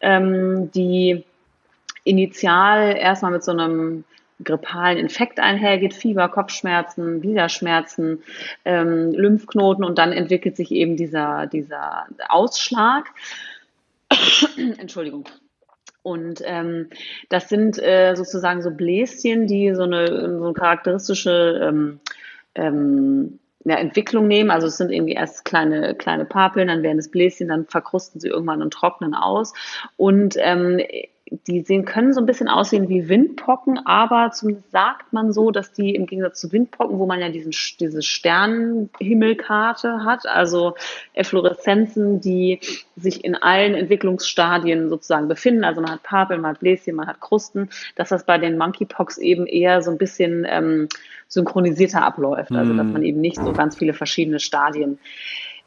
[0.00, 1.24] ähm, die
[2.04, 4.04] initial erstmal mit so einem
[4.42, 8.22] grippalen Infekt einhergeht, Fieber, Kopfschmerzen, Gliederschmerzen,
[8.64, 13.08] ähm, Lymphknoten und dann entwickelt sich eben dieser, dieser Ausschlag.
[14.78, 15.24] Entschuldigung.
[16.04, 16.90] Und ähm,
[17.30, 20.06] das sind äh, sozusagen so Bläschen, die so eine,
[20.38, 22.00] so eine charakteristische ähm,
[22.54, 24.50] ähm, ja, Entwicklung nehmen.
[24.50, 28.28] Also es sind irgendwie erst kleine, kleine Papeln, dann werden es Bläschen, dann verkrusten sie
[28.28, 29.54] irgendwann und trocknen aus.
[29.96, 30.78] Und ähm,
[31.30, 35.72] die sehen, können so ein bisschen aussehen wie Windpocken, aber zumindest sagt man so, dass
[35.72, 40.74] die im Gegensatz zu Windpocken, wo man ja diesen, diese Sternenhimmelkarte hat, also
[41.14, 42.60] Effloreszenzen, die
[42.96, 47.20] sich in allen Entwicklungsstadien sozusagen befinden, also man hat Papel, man hat Bläschen, man hat
[47.20, 50.88] Krusten, dass das bei den Monkeypox eben eher so ein bisschen ähm,
[51.28, 52.92] synchronisierter abläuft, also dass mm.
[52.92, 54.98] man eben nicht so ganz viele verschiedene Stadien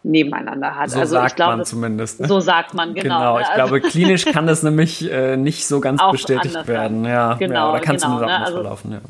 [0.08, 0.90] nebeneinander hat.
[0.90, 2.20] So also sagt ich glaube, man zumindest.
[2.20, 2.28] Ne?
[2.28, 3.20] So sagt man, genau.
[3.20, 7.06] Genau, ich also, glaube, klinisch kann das nämlich äh, nicht so ganz bestätigt werden.
[7.06, 8.40] Ja, genau, ja, da kann genau, es ne?
[8.40, 9.02] also, verlaufen, ja.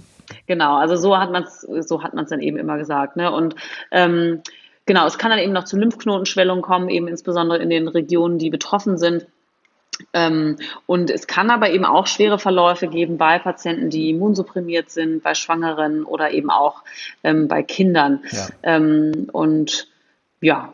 [0.45, 3.15] Genau, also so hat man es so hat man es dann eben immer gesagt.
[3.15, 3.31] Ne?
[3.31, 3.55] Und
[3.91, 4.41] ähm,
[4.85, 8.49] genau, es kann dann eben noch zu Lymphknotenschwellungen kommen, eben insbesondere in den Regionen, die
[8.49, 9.25] betroffen sind.
[10.13, 15.23] Ähm, und es kann aber eben auch schwere Verläufe geben bei Patienten, die immunsupprimiert sind,
[15.23, 16.83] bei Schwangeren oder eben auch
[17.23, 18.23] ähm, bei Kindern.
[18.31, 18.47] Ja.
[18.63, 19.87] Ähm, und
[20.41, 20.73] ja,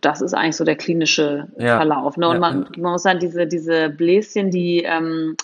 [0.00, 1.76] das ist eigentlich so der klinische ja.
[1.76, 2.16] Verlauf.
[2.16, 2.28] Ne?
[2.28, 2.40] Und ja.
[2.40, 5.36] man, man, muss sagen, diese, diese Bläschen, die, ähm,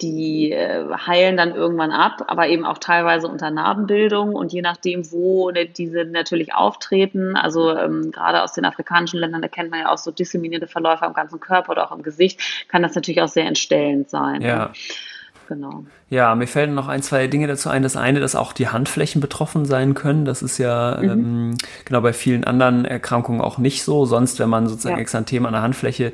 [0.00, 5.10] die äh, heilen dann irgendwann ab, aber eben auch teilweise unter Narbenbildung und je nachdem,
[5.12, 9.80] wo ne, diese natürlich auftreten, also ähm, gerade aus den afrikanischen Ländern, da kennt man
[9.80, 13.22] ja auch so disseminierte Verläufe am ganzen Körper oder auch im Gesicht, kann das natürlich
[13.22, 14.42] auch sehr entstellend sein.
[14.42, 14.66] Ja.
[14.66, 14.72] Ne?
[15.52, 15.84] Genau.
[16.08, 17.82] Ja, mir fällen noch ein, zwei Dinge dazu ein.
[17.82, 20.24] Das eine, dass auch die Handflächen betroffen sein können.
[20.24, 21.10] Das ist ja mhm.
[21.10, 24.06] ähm, genau bei vielen anderen Erkrankungen auch nicht so.
[24.06, 25.02] Sonst, wenn man sozusagen ja.
[25.02, 26.12] Exanthem an der Handfläche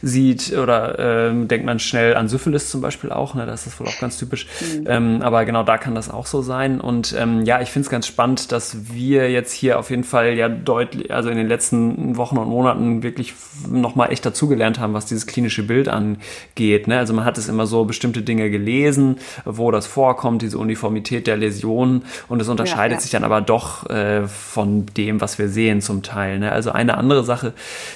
[0.00, 3.34] sieht oder ähm, denkt man schnell an Syphilis zum Beispiel auch.
[3.34, 3.44] Ne?
[3.44, 4.46] Das ist wohl auch ganz typisch.
[4.60, 4.84] Mhm.
[4.86, 6.80] Ähm, aber genau da kann das auch so sein.
[6.80, 10.34] Und ähm, ja, ich finde es ganz spannend, dass wir jetzt hier auf jeden Fall
[10.34, 13.34] ja deutlich, also in den letzten Wochen und Monaten wirklich
[13.70, 16.86] nochmal echt dazugelernt haben, was dieses klinische Bild angeht.
[16.86, 16.98] Ne?
[16.98, 21.26] Also man hat es immer so bestimmte Dinge gelesen lesen, wo das vorkommt, diese Uniformität
[21.26, 22.04] der Läsionen.
[22.28, 23.00] Und es unterscheidet ja, ja.
[23.00, 26.38] sich dann aber doch äh, von dem, was wir sehen zum Teil.
[26.38, 26.52] Ne?
[26.52, 27.52] Also eine andere Sache,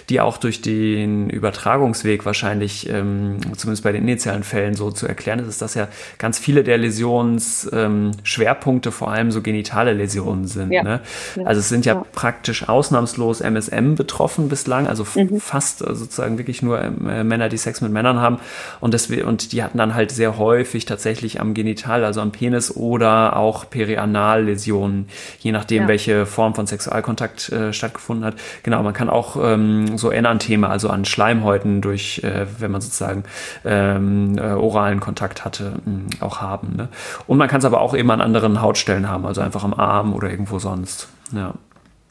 [0.09, 5.39] die auch durch den Übertragungsweg wahrscheinlich, ähm, zumindest bei den initialen Fällen so zu erklären
[5.39, 10.73] ist, ist, dass ja ganz viele der Läsionsschwerpunkte ähm, vor allem so genitale Läsionen sind.
[10.73, 10.83] Ja.
[10.83, 11.01] Ne?
[11.45, 15.41] Also es sind ja, praktisch ausnahmslos MSM betroffen bislang, also mhm.
[15.41, 18.39] fast äh, sozusagen wirklich nur äh, Männer, die Sex mit Männern haben.
[18.81, 22.75] Und, das, und die hatten dann halt sehr häufig tatsächlich am Genital, also am Penis
[22.75, 25.09] oder auch Perianalläsionen,
[25.41, 25.89] je nachdem, ja.
[25.89, 28.35] welche Form von Sexualkontakt äh, stattgefunden hat.
[28.63, 33.25] Genau, man kann auch ähm, so Enantheme, also an Schleimhäuten durch, äh, wenn man sozusagen
[33.65, 36.75] ähm, äh, oralen Kontakt hatte, mh, auch haben.
[36.77, 36.89] Ne?
[37.27, 40.15] Und man kann es aber auch eben an anderen Hautstellen haben, also einfach am Arm
[40.15, 41.09] oder irgendwo sonst.
[41.33, 41.55] Ja.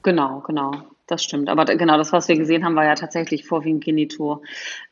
[0.03, 0.71] Genau, genau
[1.11, 1.49] das stimmt.
[1.49, 4.41] Aber genau, das, was wir gesehen haben, war ja tatsächlich vorwiegend Genitor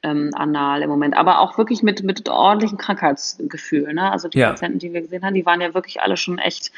[0.04, 1.18] ähm, anal im Moment.
[1.18, 3.94] Aber auch wirklich mit, mit ordentlichem Krankheitsgefühl.
[3.94, 4.12] Ne?
[4.12, 4.50] Also die ja.
[4.50, 6.72] Patienten, die wir gesehen haben, die waren ja wirklich alle schon echt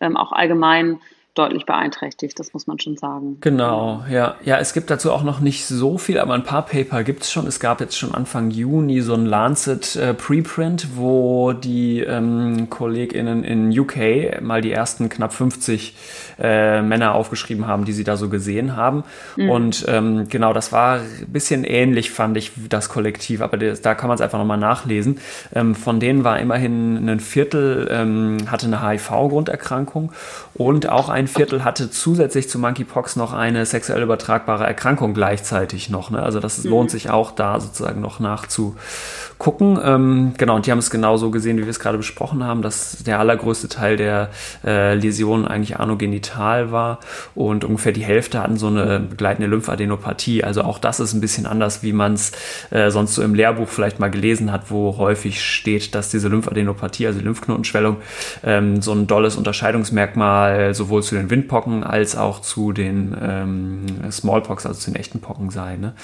[0.00, 1.00] ähm, auch allgemein
[1.38, 3.38] deutlich beeinträchtigt, das muss man schon sagen.
[3.40, 4.36] Genau, ja.
[4.44, 7.32] Ja, es gibt dazu auch noch nicht so viel, aber ein paar Paper gibt es
[7.32, 7.46] schon.
[7.46, 13.44] Es gab jetzt schon Anfang Juni so ein Lancet äh, Preprint, wo die ähm, KollegInnen
[13.44, 15.94] in UK mal die ersten knapp 50
[16.38, 19.04] äh, Männer aufgeschrieben haben, die sie da so gesehen haben.
[19.36, 19.50] Mhm.
[19.50, 23.94] Und ähm, genau, das war ein bisschen ähnlich, fand ich, das Kollektiv, aber das, da
[23.94, 25.18] kann man es einfach nochmal nachlesen.
[25.54, 30.12] Ähm, von denen war immerhin ein Viertel, ähm, hatte eine HIV-Grunderkrankung
[30.54, 36.10] und auch ein Viertel hatte zusätzlich zu Monkeypox noch eine sexuell übertragbare Erkrankung gleichzeitig noch.
[36.10, 36.22] Ne?
[36.22, 36.70] Also das mhm.
[36.70, 39.78] lohnt sich auch da sozusagen noch nachzugucken.
[39.82, 43.02] Ähm, genau, und die haben es genauso gesehen, wie wir es gerade besprochen haben, dass
[43.04, 44.30] der allergrößte Teil der
[44.64, 47.00] äh, Läsionen eigentlich anogenital war
[47.34, 50.44] und ungefähr die Hälfte hatten so eine begleitende Lymphadenopathie.
[50.44, 52.32] Also auch das ist ein bisschen anders, wie man es
[52.70, 57.06] äh, sonst so im Lehrbuch vielleicht mal gelesen hat, wo häufig steht, dass diese Lymphadenopathie,
[57.06, 57.96] also Lymphknotenschwellung,
[58.44, 64.66] ähm, so ein dolles Unterscheidungsmerkmal sowohl zu den Windpocken als auch zu den ähm, Smallpox,
[64.66, 65.76] also zu den echten Pocken sei.
[65.76, 65.94] Ne?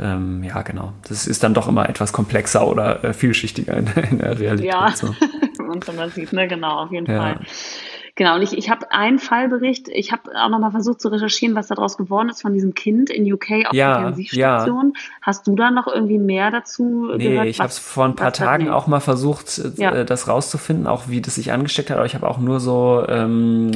[0.00, 0.92] Ähm, ja, genau.
[1.08, 4.70] Das ist dann doch immer etwas komplexer oder äh, vielschichtiger in, in, der Realität.
[4.70, 5.14] Ja, so.
[5.96, 6.48] man sieht, ne?
[6.48, 7.20] genau, auf jeden ja.
[7.20, 7.40] Fall.
[8.16, 11.66] Genau, und ich, ich habe einen Fallbericht, ich habe auch nochmal versucht zu recherchieren, was
[11.66, 14.92] daraus geworden ist von diesem Kind in UK auf ja, der Intensivstation.
[14.94, 15.00] Ja.
[15.20, 17.44] Hast du da noch irgendwie mehr dazu nee, gehört?
[17.44, 20.04] Nee, ich habe es vor ein paar Tagen auch mal versucht, äh, ja.
[20.04, 23.72] das rauszufinden, auch wie das sich angesteckt hat, aber ich habe auch nur so ähm,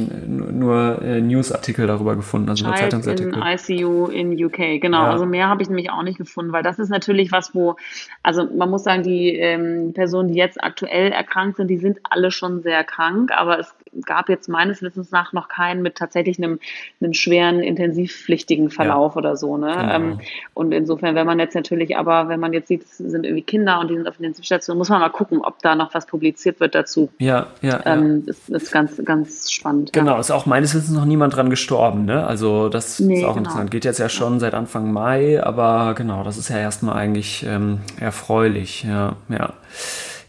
[0.57, 3.33] nur äh, Newsartikel darüber gefunden, also nur Zeitungsartikel.
[3.33, 5.03] In ICU in UK, genau.
[5.03, 5.11] Ja.
[5.11, 7.75] Also mehr habe ich nämlich auch nicht gefunden, weil das ist natürlich was, wo,
[8.23, 12.31] also man muss sagen, die ähm, Personen, die jetzt aktuell erkrankt sind, die sind alle
[12.31, 13.75] schon sehr krank, aber es
[14.05, 16.59] gab jetzt meines Wissens nach noch keinen mit tatsächlich einem,
[17.01, 19.19] einem schweren, intensivpflichtigen Verlauf ja.
[19.19, 19.57] oder so.
[19.57, 19.67] Ne?
[19.67, 19.93] Genau.
[19.93, 20.19] Ähm,
[20.53, 23.79] und insofern, wenn man jetzt natürlich, aber wenn man jetzt sieht, es sind irgendwie Kinder
[23.79, 26.59] und die sind auf der Intensivstation, muss man mal gucken, ob da noch was publiziert
[26.59, 27.09] wird dazu.
[27.19, 27.81] Ja, ja.
[27.85, 28.33] Ähm, ja.
[28.49, 29.93] Das ist ganz, ganz spannend.
[29.93, 30.19] Genau, ja.
[30.19, 32.05] ist auch meines Wissens noch niemand dran gestorben.
[32.05, 32.25] Ne?
[32.25, 33.37] Also das nee, ist auch genau.
[33.39, 33.71] interessant.
[33.71, 37.79] Geht jetzt ja schon seit Anfang Mai, aber genau, das ist ja erstmal eigentlich ähm,
[37.99, 38.83] erfreulich.
[38.83, 39.53] Ja, ja.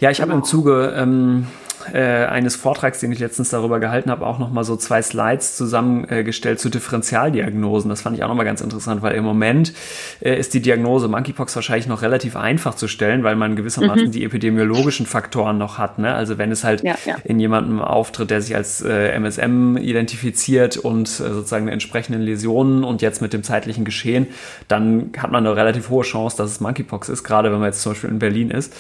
[0.01, 0.47] Ja, ich habe im genau.
[0.47, 1.47] Zuge ähm,
[1.93, 6.59] äh, eines Vortrags, den ich letztens darüber gehalten habe, auch nochmal so zwei Slides zusammengestellt
[6.59, 7.89] äh, zu Differentialdiagnosen.
[7.89, 9.73] Das fand ich auch nochmal ganz interessant, weil im Moment
[10.21, 14.11] äh, ist die Diagnose Monkeypox wahrscheinlich noch relativ einfach zu stellen, weil man gewissermaßen mhm.
[14.13, 15.99] die epidemiologischen Faktoren noch hat.
[15.99, 16.15] Ne?
[16.15, 17.17] Also wenn es halt ja, ja.
[17.25, 22.85] in jemandem auftritt, der sich als äh, MSM identifiziert und äh, sozusagen eine entsprechenden Läsionen
[22.85, 24.27] und jetzt mit dem zeitlichen Geschehen,
[24.69, 27.83] dann hat man eine relativ hohe Chance, dass es Monkeypox ist, gerade wenn man jetzt
[27.83, 28.75] zum Beispiel in Berlin ist.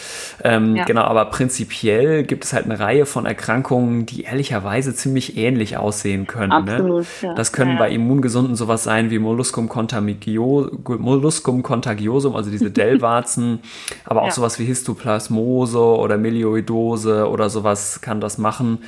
[0.45, 0.85] Ähm, ja.
[0.85, 5.77] Genau, aber prinzipiell gibt es halt eine Reihe Reihe von Erkrankungen, die ehrlicherweise ziemlich ähnlich
[5.77, 6.65] aussehen können.
[6.65, 6.73] Ne?
[6.73, 7.29] Absolut, ne?
[7.29, 7.35] ja.
[7.35, 9.71] Das können ja, bei Immungesunden sowas sein wie Molluscum,
[10.99, 13.61] Molluscum contagiosum, also diese Dellwarzen,
[14.05, 14.33] aber auch ja.
[14.33, 18.79] sowas wie Histoplasmose oder Melioidose oder sowas kann das machen.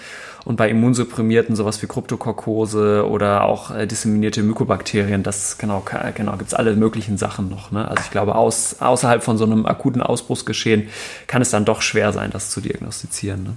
[0.44, 5.84] Und bei Immunsupprimierten sowas wie Kryptokokkose oder auch äh, disseminierte Mykobakterien, das genau,
[6.16, 7.70] genau gibt es alle möglichen Sachen noch.
[7.70, 7.86] Ne?
[7.86, 10.88] Also ich glaube, aus, außerhalb von so einem akuten Ausbruchsgeschehen
[11.28, 13.44] kann es dann doch schwer sein, das zu diagnostizieren.
[13.44, 13.53] Ne?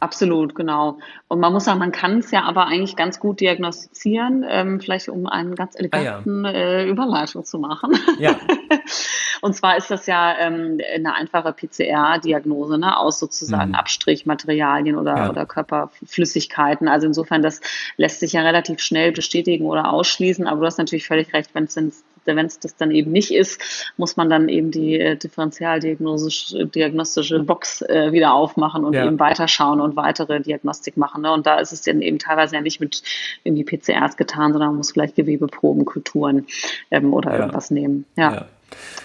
[0.00, 0.98] Absolut, genau.
[1.28, 5.10] Und man muss sagen, man kann es ja aber eigentlich ganz gut diagnostizieren, ähm, vielleicht
[5.10, 6.58] um einen ganz eleganten ah, ja.
[6.58, 7.92] äh, Überleitung zu machen.
[8.18, 8.36] Ja.
[9.42, 13.74] Und zwar ist das ja ähm, eine einfache PCR-Diagnose ne, aus sozusagen mhm.
[13.74, 15.30] Abstrichmaterialien oder, ja.
[15.30, 16.88] oder Körperflüssigkeiten.
[16.88, 17.60] Also insofern, das
[17.96, 20.46] lässt sich ja relativ schnell bestätigen oder ausschließen.
[20.46, 23.92] Aber du hast natürlich völlig recht, wenn es wenn es das dann eben nicht ist,
[23.96, 29.06] muss man dann eben die äh, differenzialdiagnostische Box äh, wieder aufmachen und ja.
[29.06, 31.22] eben weiterschauen und weitere Diagnostik machen.
[31.22, 31.32] Ne?
[31.32, 33.02] Und da ist es dann eben teilweise ja nicht mit
[33.44, 36.46] irgendwie PCRs getan, sondern man muss vielleicht Gewebeproben, Kulturen
[36.90, 37.38] ähm, oder ja.
[37.38, 38.04] irgendwas nehmen.
[38.16, 38.46] Ja.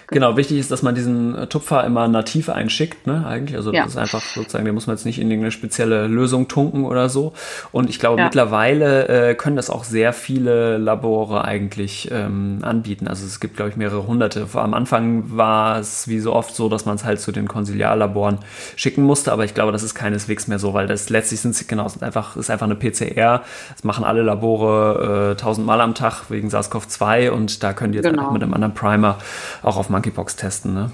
[0.07, 3.57] Genau, wichtig ist, dass man diesen äh, Tupfer immer nativ einschickt, ne, eigentlich.
[3.57, 3.83] Also ja.
[3.83, 7.09] das ist einfach sozusagen, den muss man jetzt nicht in irgendeine spezielle Lösung tunken oder
[7.09, 7.33] so.
[7.71, 8.25] Und ich glaube, ja.
[8.25, 13.07] mittlerweile äh, können das auch sehr viele Labore eigentlich ähm, anbieten.
[13.07, 14.45] Also es gibt, glaube ich, mehrere hunderte.
[14.53, 18.39] Am Anfang war es wie so oft so, dass man es halt zu den Konsiliarlaboren
[18.75, 21.87] schicken musste, aber ich glaube, das ist keineswegs mehr so, weil das letztlich sind genau,
[21.87, 23.41] sind einfach, ist einfach eine PCR.
[23.73, 28.05] Das machen alle Labore äh, tausendmal am Tag wegen SARS-CoV-2 und da können die jetzt
[28.05, 28.21] genau.
[28.21, 29.17] einfach mit einem anderen Primer
[29.65, 30.73] auch auf Monkeypox testen.
[30.73, 30.91] Ne?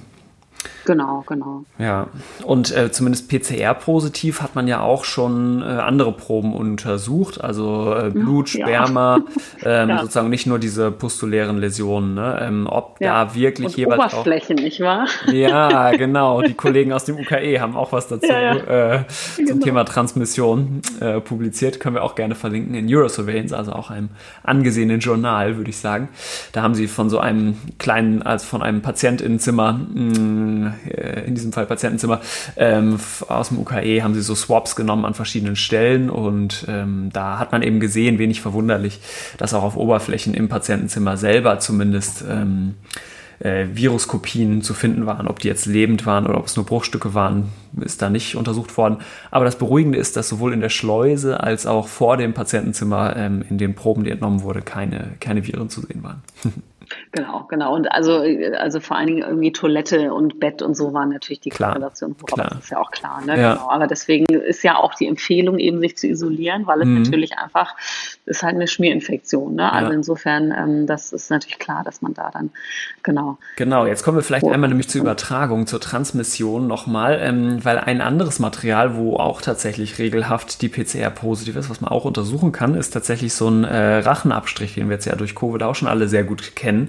[0.86, 1.63] Genau, genau.
[1.77, 2.07] Ja,
[2.43, 8.09] und äh, zumindest PCR-positiv hat man ja auch schon äh, andere Proben untersucht, also äh,
[8.09, 9.23] Blut, Sperma, ja.
[9.63, 9.99] Ähm, ja.
[9.99, 12.39] sozusagen nicht nur diese postulären Läsionen, ne?
[12.41, 13.25] ähm, ob ja.
[13.25, 15.07] da wirklich und jeweils Oberflächen, auch, nicht wahr?
[15.32, 16.41] Ja, genau.
[16.41, 19.03] Die Kollegen aus dem UKE haben auch was dazu äh,
[19.36, 19.63] zum genau.
[19.63, 24.09] Thema Transmission äh, publiziert, können wir auch gerne verlinken in Eurosurveillance, also auch einem
[24.43, 26.09] angesehenen Journal, würde ich sagen.
[26.53, 31.36] Da haben sie von so einem kleinen, als von einem Patientinnenzimmer mh, hm, äh, in
[31.36, 32.22] diesem Fall Patientenzimmer,
[32.57, 37.39] ähm, aus dem UKE haben sie so Swaps genommen an verschiedenen Stellen und ähm, da
[37.39, 38.99] hat man eben gesehen, wenig verwunderlich,
[39.38, 42.76] dass auch auf Oberflächen im Patientenzimmer selber zumindest ähm,
[43.41, 45.28] äh, Viruskopien zu finden waren.
[45.28, 47.49] Ob die jetzt lebend waren oder ob es nur Bruchstücke waren,
[47.80, 48.97] ist da nicht untersucht worden.
[49.32, 53.43] Aber das Beruhigende ist, dass sowohl in der Schleuse als auch vor dem Patientenzimmer ähm,
[53.49, 56.22] in den Proben, die entnommen wurde, keine, keine Viren zu sehen waren.
[57.12, 57.76] Genau, genau.
[57.76, 58.24] Und also,
[58.58, 62.16] also vor allen Dingen irgendwie Toilette und Bett und so waren natürlich die klar, Korrelation
[62.22, 62.28] hoch.
[62.28, 62.50] Klar.
[62.50, 63.22] Das ist ja auch klar.
[63.26, 63.39] Ne?
[63.39, 63.54] Ja.
[63.54, 63.70] Genau.
[63.70, 67.02] Aber deswegen ist ja auch die Empfehlung, eben sich zu isolieren, weil es mhm.
[67.02, 67.76] natürlich einfach
[68.26, 69.56] ist halt eine Schmierinfektion.
[69.56, 69.72] Ne?
[69.72, 69.96] Also ja.
[69.96, 72.52] insofern, ähm, das ist natürlich klar, dass man da dann
[73.04, 73.38] genau.
[73.58, 74.52] Genau, jetzt kommen wir vielleicht oh.
[74.52, 80.00] einmal nämlich zur Übertragung, zur Transmission nochmal, ähm, weil ein anderes Material, wo auch tatsächlich
[80.00, 83.98] regelhaft die PCR positiv ist, was man auch untersuchen kann, ist tatsächlich so ein äh,
[83.98, 86.80] Rachenabstrich, den wir jetzt ja durch Covid auch schon alle sehr gut kennen.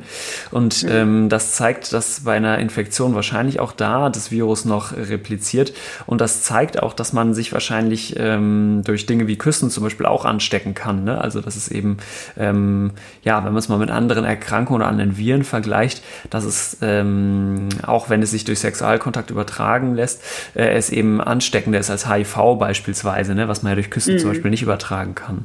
[0.50, 0.88] Und mhm.
[0.90, 5.72] ähm, das zeigt, dass bei einer Infektion wahrscheinlich auch da das Virus noch repliziert.
[6.06, 10.06] Und das zeigt auch, dass man sich wahrscheinlich ähm, durch Dinge wie Küssen zum Beispiel
[10.06, 11.04] auch anstecken kann.
[11.04, 11.20] Ne?
[11.20, 11.98] Also das ist eben,
[12.38, 16.78] ähm, ja, wenn man es mal mit anderen Erkrankungen oder anderen Viren vergleicht, dass es,
[16.82, 20.22] ähm, auch wenn es sich durch Sexualkontakt übertragen lässt,
[20.54, 23.48] äh, es eben ansteckender ist als HIV beispielsweise, ne?
[23.48, 24.18] was man ja durch Küssen mhm.
[24.18, 25.44] zum Beispiel nicht übertragen kann.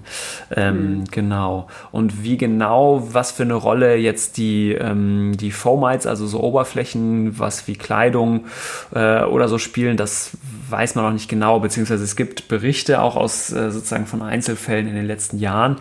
[0.56, 1.04] Ähm, mhm.
[1.12, 1.68] Genau.
[1.92, 7.38] Und wie genau, was für eine Rolle jetzt die, ähm, die Fomites, also so Oberflächen,
[7.40, 8.46] was wie Kleidung
[8.94, 10.32] äh, oder so spielen, das
[10.70, 14.88] weiß man noch nicht genau, beziehungsweise es gibt Berichte auch aus äh, sozusagen von Einzelfällen
[14.88, 15.78] in den letzten Jahren,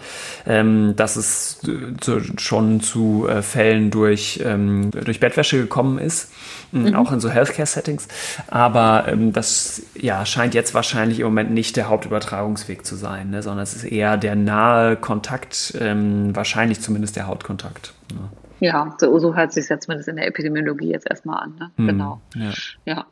[0.47, 1.61] ähm, dass es
[2.01, 6.31] zu, schon zu äh, Fällen durch, ähm, durch Bettwäsche gekommen ist,
[6.73, 6.95] mhm.
[6.95, 8.09] auch in so Healthcare-Settings.
[8.49, 13.43] Aber ähm, das ja, scheint jetzt wahrscheinlich im Moment nicht der Hauptübertragungsweg zu sein, ne,
[13.43, 17.93] sondern es ist eher der nahe Kontakt, ähm, wahrscheinlich zumindest der Hautkontakt.
[18.13, 18.46] Ja.
[18.61, 21.55] Ja, so, so hört sich jetzt zumindest in der Epidemiologie jetzt erstmal an.
[21.59, 21.71] Ne?
[21.77, 22.21] Hm, genau.
[22.35, 22.53] Ja.
[22.85, 23.07] ja.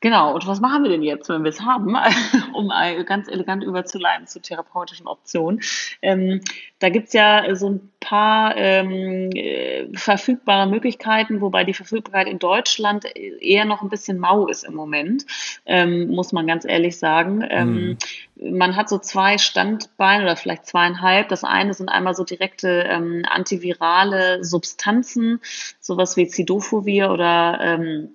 [0.00, 1.96] Genau, und was machen wir denn jetzt, wenn wir es haben,
[2.54, 2.70] um
[3.04, 5.60] ganz elegant überzuleiten zu therapeutischen Optionen?
[6.02, 6.40] Ähm,
[6.78, 13.04] da gibt's ja so ein paar ähm, äh, verfügbare Möglichkeiten, wobei die Verfügbarkeit in Deutschland
[13.16, 15.26] eher noch ein bisschen mau ist im Moment,
[15.66, 17.44] ähm, muss man ganz ehrlich sagen.
[17.48, 17.98] Ähm,
[18.36, 18.58] mhm.
[18.58, 21.28] Man hat so zwei Standbeine oder vielleicht zweieinhalb.
[21.28, 25.40] Das eine sind einmal so direkte ähm, antivirale Substanzen,
[25.80, 28.10] sowas wie Cidofovir oder ähm,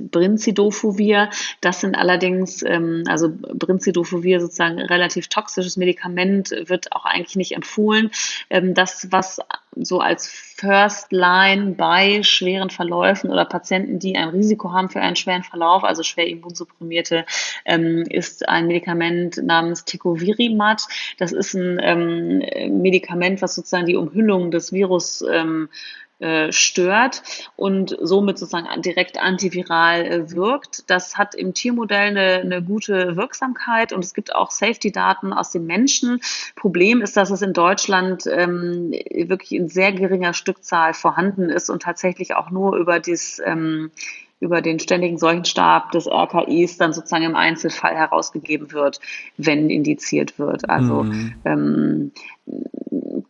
[0.00, 1.30] Brincidofovir.
[1.60, 8.10] Das sind allerdings, ähm, also Brincidofovir sozusagen relativ toxisches Medikament, wird auch eigentlich nicht empfohlen.
[8.50, 9.40] Ähm, das, was
[9.74, 15.16] so als First Line bei schweren Verläufen oder Patienten, die ein Risiko haben für einen
[15.16, 17.24] schweren Verlauf, also schwer immunsupprimierte,
[17.64, 20.82] ähm, ist ein Medikament namens Tecovirimat.
[21.18, 25.68] Das ist ein ähm, Medikament, was sozusagen die Umhüllung des Virus ähm,
[26.22, 27.22] äh, stört
[27.56, 30.88] und somit sozusagen direkt antiviral äh, wirkt.
[30.88, 35.66] Das hat im Tiermodell eine, eine gute Wirksamkeit und es gibt auch Safety-Daten aus den
[35.66, 36.20] Menschen.
[36.54, 41.82] Problem ist, dass es in Deutschland ähm, wirklich in sehr geringer Stückzahl vorhanden ist und
[41.82, 43.90] tatsächlich auch nur über das ähm,
[44.38, 49.00] über den ständigen Seuchenstab des RKIs dann sozusagen im Einzelfall herausgegeben wird,
[49.36, 50.68] wenn indiziert wird.
[50.68, 51.34] Also mhm.
[51.44, 52.12] ähm,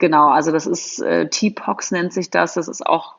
[0.02, 2.54] Genau, also das ist äh, T-Pox nennt sich das.
[2.54, 3.14] Das ist auch,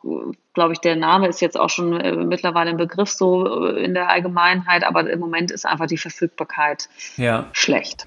[0.53, 3.93] glaube ich, der Name ist jetzt auch schon äh, mittlerweile ein Begriff so äh, in
[3.93, 7.45] der Allgemeinheit, aber im Moment ist einfach die Verfügbarkeit ja.
[7.53, 8.05] schlecht.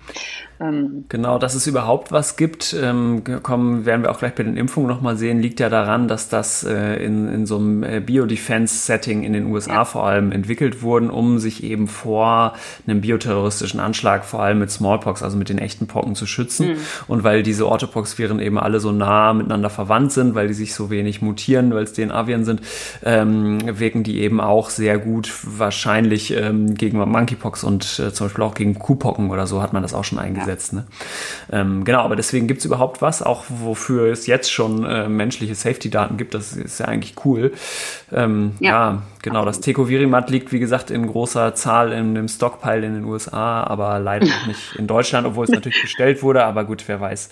[0.59, 4.57] Ähm, genau, dass es überhaupt was gibt, ähm, kommen, werden wir auch gleich bei den
[4.57, 9.23] Impfungen nochmal sehen, liegt ja daran, dass das äh, in, in so einem äh, Biodefense-Setting
[9.23, 9.85] in den USA ja.
[9.85, 12.55] vor allem entwickelt wurden, um sich eben vor
[12.87, 16.69] einem bioterroristischen Anschlag, vor allem mit Smallpox, also mit den echten Pocken zu schützen.
[16.69, 16.77] Mhm.
[17.07, 20.89] Und weil diese Orthopox-Viren eben alle so nah miteinander verwandt sind, weil die sich so
[20.89, 22.63] wenig mutieren, weil es DNA-Viren sind,
[23.05, 28.45] ähm, wirken die eben auch sehr gut wahrscheinlich ähm, gegen Monkeypox und äh, zum Beispiel
[28.45, 30.46] auch gegen Kuhpocken oder so hat man das auch schon eingesetzt.
[30.46, 30.73] Ja eingesetzt.
[30.73, 30.87] Ne?
[31.51, 35.55] Ähm, genau, aber deswegen gibt es überhaupt was, auch wofür es jetzt schon äh, menschliche
[35.55, 36.35] Safety-Daten gibt.
[36.35, 37.53] Das ist ja eigentlich cool.
[38.13, 38.71] Ähm, ja.
[38.71, 39.03] ja.
[39.27, 39.45] Genau.
[39.45, 43.99] Das Tecovirimat liegt, wie gesagt, in großer Zahl in dem Stockpile in den USA, aber
[43.99, 46.45] leider noch nicht in Deutschland, obwohl es natürlich bestellt wurde.
[46.45, 47.29] Aber gut, wer weiß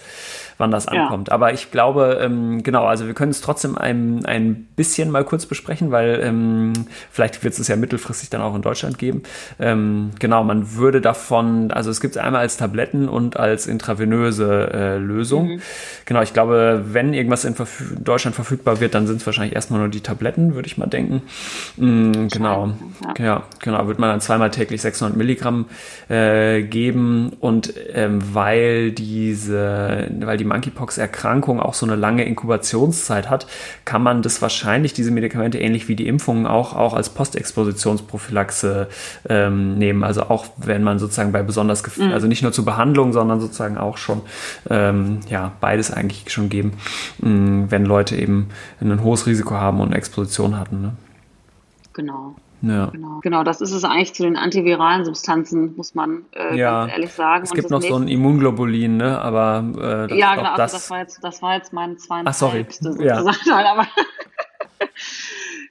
[0.58, 1.28] wann das ankommt.
[1.28, 1.34] Ja.
[1.34, 5.46] Aber ich glaube, ähm, genau, also wir können es trotzdem ein, ein bisschen mal kurz
[5.46, 6.72] besprechen, weil ähm,
[7.10, 9.22] vielleicht wird es ja mittelfristig dann auch in Deutschland geben.
[9.58, 14.70] Ähm, genau, man würde davon, also es gibt es einmal als Tabletten und als intravenöse
[14.72, 15.54] äh, Lösung.
[15.54, 15.62] Mhm.
[16.04, 19.80] Genau, ich glaube, wenn irgendwas in Verf Deutschland verfügbar wird, dann sind es wahrscheinlich erstmal
[19.80, 21.22] nur die Tabletten, würde ich mal denken.
[21.84, 22.72] Mhm, genau,
[23.18, 23.24] ja.
[23.24, 23.42] ja.
[23.62, 25.66] genau, wird man dann zweimal täglich 600 Milligramm
[26.08, 33.46] äh, geben und ähm, weil diese, weil die Monkeypox-Erkrankung auch so eine lange Inkubationszeit hat,
[33.84, 38.88] kann man das wahrscheinlich, diese Medikamente, ähnlich wie die Impfungen, auch, auch als Postexpositionsprophylaxe
[39.28, 40.04] ähm, nehmen.
[40.04, 42.12] Also auch wenn man sozusagen bei besonders, mhm.
[42.12, 44.22] also nicht nur zur Behandlung, sondern sozusagen auch schon,
[44.70, 46.72] ähm, ja, beides eigentlich schon geben,
[47.18, 48.48] mh, mm, wenn Leute eben
[48.80, 50.80] ein hohes Risiko haben und eine Exposition hatten.
[50.80, 50.92] Ne?
[51.94, 52.34] Genau.
[52.62, 52.86] Ja.
[52.86, 53.20] Genau.
[53.20, 56.86] genau, das ist es eigentlich zu den antiviralen Substanzen, muss man äh, ja.
[56.86, 57.44] ehrlich sagen.
[57.44, 59.20] Es gibt noch so ein Immunglobulin, ne?
[59.20, 59.64] aber
[60.08, 63.34] äh, Ja, genau, also das, das, war jetzt, das war jetzt mein zweieinhalbste sozusagen.
[63.46, 63.86] Ja.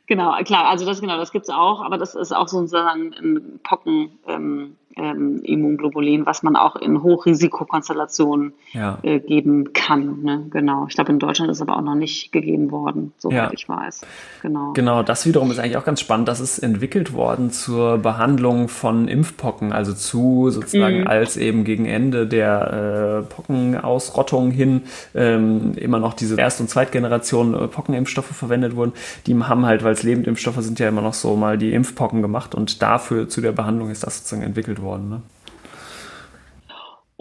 [0.06, 3.60] Genau, klar, also das genau, das gibt es auch, aber das ist auch sozusagen ein
[3.64, 4.12] Pocken.
[4.28, 9.00] Ähm, ähm, Immunglobulin, was man auch in Hochrisikokonstellationen ja.
[9.02, 10.22] äh, geben kann.
[10.22, 10.46] Ne?
[10.52, 10.86] Genau.
[10.88, 13.52] Ich glaube, in Deutschland ist aber auch noch nicht gegeben worden, soweit ja.
[13.54, 14.02] ich weiß.
[14.42, 14.74] Genau.
[14.74, 16.28] Genau, das wiederum ist eigentlich auch ganz spannend.
[16.28, 21.08] Das ist entwickelt worden zur Behandlung von Impfpocken, also zu sozusagen mhm.
[21.08, 24.82] als eben gegen Ende der äh, Pockenausrottung hin
[25.16, 28.94] ähm, immer noch diese Erst- und Zweitgeneration äh, Pockenimpfstoffe verwendet wurden.
[29.26, 32.54] Die haben halt, weil es Lebendimpfstoffe sind, ja immer noch so mal die Impfpocken gemacht
[32.56, 34.83] und dafür zu der Behandlung ist das sozusagen entwickelt worden.
[34.84, 35.22] Ne?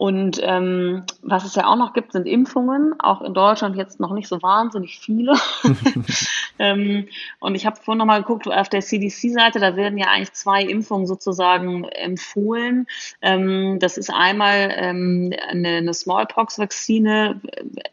[0.03, 2.95] Und ähm, was es ja auch noch gibt, sind Impfungen.
[2.99, 5.35] Auch in Deutschland jetzt noch nicht so wahnsinnig viele.
[6.59, 7.07] ähm,
[7.39, 11.07] und ich habe vorhin nochmal geguckt, auf der CDC-Seite, da werden ja eigentlich zwei Impfungen
[11.07, 12.89] sozusagen empfohlen.
[13.21, 17.41] Ähm, das ist einmal ähm, eine, eine Smallpox-Vakzine,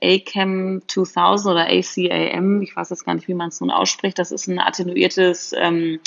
[0.01, 4.17] ACAM 2000 oder ACAM, ich weiß jetzt gar nicht, wie man es nun ausspricht.
[4.17, 5.99] Das ist ein attenuiertes ähm,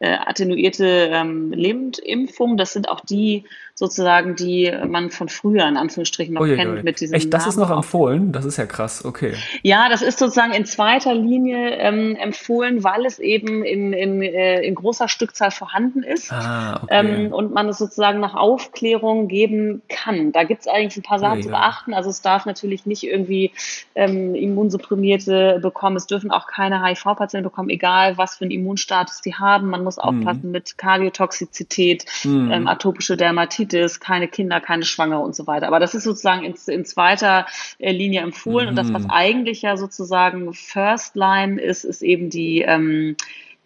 [0.00, 2.56] äh, attenuierte ähm, Lebendimpfung.
[2.56, 3.44] Das sind auch die
[3.78, 6.56] sozusagen, die man von früher in Anführungsstrichen noch Uiuiui.
[6.56, 7.14] kennt mit diesem.
[7.14, 8.32] Echt, das Namen ist noch empfohlen?
[8.32, 9.34] Das ist ja krass, okay.
[9.62, 14.62] Ja, das ist sozusagen in zweiter Linie ähm, empfohlen, weil es eben in, in, äh,
[14.62, 17.26] in großer Stückzahl vorhanden ist ah, okay.
[17.26, 20.32] ähm, und man es sozusagen nach Aufklärung geben kann.
[20.32, 21.44] Da gibt es eigentlich ein paar Sachen Uiuiui.
[21.44, 21.94] zu beachten.
[21.94, 23.52] Also es darf natürlich nicht irgendwie
[23.94, 25.96] ähm, Immunsupprimierte bekommen.
[25.96, 29.70] Es dürfen auch keine HIV-Patienten bekommen, egal was für einen Immunstatus die haben.
[29.70, 30.52] Man muss aufpassen mhm.
[30.52, 32.50] mit Kardiotoxizität, mhm.
[32.52, 35.66] ähm, atopische Dermatitis, keine Kinder, keine Schwangere und so weiter.
[35.66, 37.46] Aber das ist sozusagen in, in zweiter
[37.78, 38.66] äh, Linie empfohlen.
[38.66, 38.70] Mhm.
[38.70, 39.10] Und das, was mhm.
[39.10, 43.16] eigentlich ja sozusagen First Line ist, ist eben die, ähm,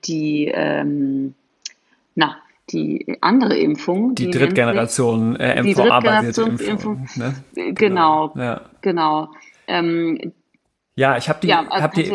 [0.04, 1.34] die, ähm,
[2.14, 2.36] na,
[2.70, 4.14] die andere Impfung.
[4.14, 7.08] Die, die Drittgeneration äh, MVA-basierte Impfung.
[7.16, 7.34] Ne?
[7.74, 8.32] Genau, genau.
[8.36, 8.60] Ja.
[8.80, 9.28] genau.
[9.66, 10.32] Ähm,
[10.94, 12.04] ja, ich habe die, ja, also hab die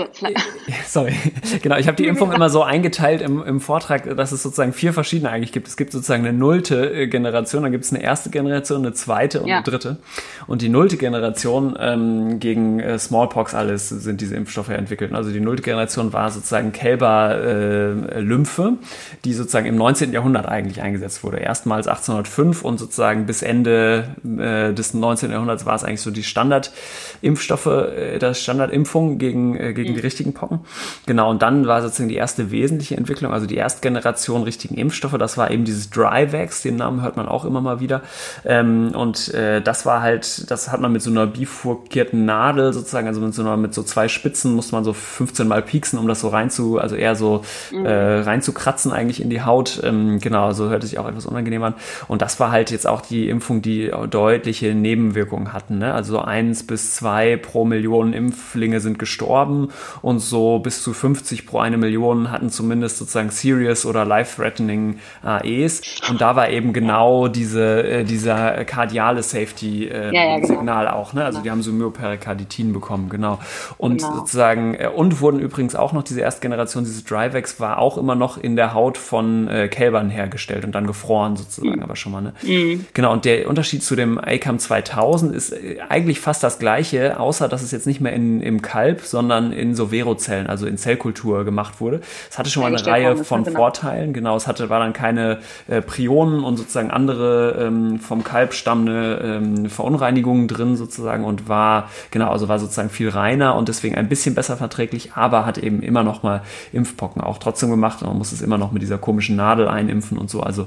[0.85, 1.15] sorry,
[1.63, 4.93] genau, ich habe die Impfung immer so eingeteilt im, im Vortrag, dass es sozusagen vier
[4.93, 5.67] verschiedene eigentlich gibt.
[5.67, 9.41] Es gibt sozusagen eine nullte äh, Generation, dann gibt es eine erste Generation, eine zweite
[9.41, 9.55] und ja.
[9.55, 9.97] eine dritte.
[10.45, 15.11] Und die nullte Generation ähm, gegen äh, Smallpox alles sind diese Impfstoffe entwickelt.
[15.11, 20.13] Also die nullte Generation war sozusagen Kälberlymphe, äh, die sozusagen im 19.
[20.13, 21.37] Jahrhundert eigentlich eingesetzt wurde.
[21.37, 25.31] Erstmals 1805 und sozusagen bis Ende äh, des 19.
[25.31, 29.95] Jahrhunderts war es eigentlich so die Standardimpfstoffe, äh, das Standard Standardimpfung gegen, äh, gegen mhm.
[29.95, 30.59] die richtigen Pocken.
[31.05, 35.17] Genau, und dann war sozusagen die erste wesentliche Entwicklung, also die erste Generation richtigen Impfstoffe,
[35.17, 38.01] das war eben dieses Dryvax, den Namen hört man auch immer mal wieder.
[38.45, 43.07] Ähm, und äh, das war halt, das hat man mit so einer bifurkierten Nadel sozusagen,
[43.07, 46.07] also mit so, einer, mit so zwei Spitzen musste man so 15 Mal pieksen, um
[46.07, 47.85] das so rein zu, also eher so mhm.
[47.85, 49.81] äh, reinzukratzen eigentlich in die Haut.
[49.83, 51.73] Ähm, genau, also hörte sich auch etwas unangenehm an.
[52.07, 55.77] Und das war halt jetzt auch die Impfung, die deutliche Nebenwirkungen hatten.
[55.77, 55.93] Ne?
[55.93, 59.69] Also so eins bis zwei pro Million Impf Impflinge sind gestorben
[60.01, 65.81] und so bis zu 50 pro eine Million hatten zumindest sozusagen serious oder life-threatening AEs.
[66.09, 70.91] Und da war eben genau diese, äh, dieser kardiale Safety-Signal äh, ja, ja, genau.
[70.91, 71.13] auch.
[71.13, 71.23] Ne?
[71.23, 71.43] Also genau.
[71.43, 73.39] die haben so Myoperikarditin bekommen, genau.
[73.77, 74.15] Und genau.
[74.15, 78.15] sozusagen, äh, und wurden übrigens auch noch diese erste Generation, dieses Dryvex war auch immer
[78.15, 81.83] noch in der Haut von äh, Kälbern hergestellt und dann gefroren sozusagen, mhm.
[81.83, 82.21] aber schon mal.
[82.21, 82.33] Ne?
[82.41, 82.85] Mhm.
[82.93, 87.47] Genau, und der Unterschied zu dem ACAM 2000 ist äh, eigentlich fast das gleiche, außer
[87.47, 91.43] dass es jetzt nicht mehr in, im Kalb, sondern in so Verozellen, also in Zellkultur
[91.43, 92.01] gemacht wurde.
[92.29, 93.57] Es hatte schon mal eine Reihe von genau.
[93.57, 98.53] Vorteilen, genau, es hatte, war dann keine äh, Prionen und sozusagen andere ähm, vom Kalb
[98.53, 103.95] stammende ähm, Verunreinigungen drin sozusagen und war, genau, also war sozusagen viel reiner und deswegen
[103.95, 106.41] ein bisschen besser verträglich, aber hat eben immer noch mal
[106.71, 110.17] Impfpocken auch trotzdem gemacht und man muss es immer noch mit dieser komischen Nadel einimpfen
[110.17, 110.63] und so, also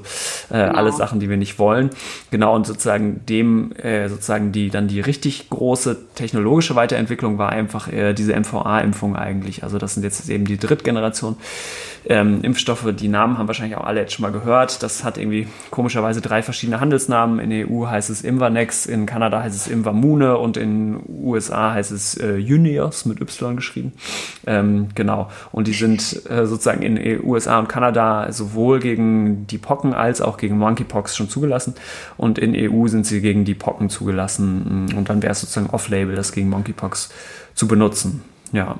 [0.49, 0.73] äh, genau.
[0.73, 1.89] alles Sachen, die wir nicht wollen.
[2.29, 7.91] Genau, und sozusagen dem, äh, sozusagen die, dann die richtig große technologische Weiterentwicklung war einfach
[7.91, 9.63] äh, diese MVA-Impfung eigentlich.
[9.63, 11.37] Also das sind jetzt eben die Drittgeneration
[12.05, 12.87] ähm, Impfstoffe.
[12.95, 14.81] Die Namen haben wahrscheinlich auch alle jetzt schon mal gehört.
[14.83, 17.39] Das hat irgendwie komischerweise drei verschiedene Handelsnamen.
[17.39, 21.91] In der EU heißt es Imvanex, in Kanada heißt es Imvamune und in USA heißt
[21.91, 23.93] es äh, Unios mit Y geschrieben.
[24.47, 25.29] Ähm, genau.
[25.51, 30.37] Und die sind äh, sozusagen in USA und Kanada sowohl gegen die Pocken als auch
[30.37, 31.75] gegen Monkeypox schon zugelassen.
[32.17, 34.87] Und in EU sind sie gegen die Pocken zugelassen.
[34.95, 37.11] Und dann wäre es sozusagen off-label, das gegen Monkeypox
[37.53, 38.21] zu benutzen.
[38.51, 38.77] Ja.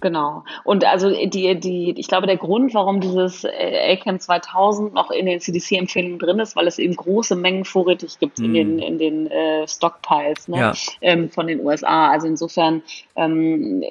[0.00, 0.44] Genau.
[0.64, 5.26] Und also die, die, ich glaube, der Grund, warum dieses äh, ACAM 2000 noch in
[5.26, 8.44] den CDC-Empfehlungen drin ist, weil es eben große Mengen vorrätig gibt mm.
[8.44, 10.72] in den, in den äh, Stockpiles ne, ja.
[11.00, 12.10] ähm, von den USA.
[12.10, 12.82] Also insofern
[13.16, 13.84] ähm,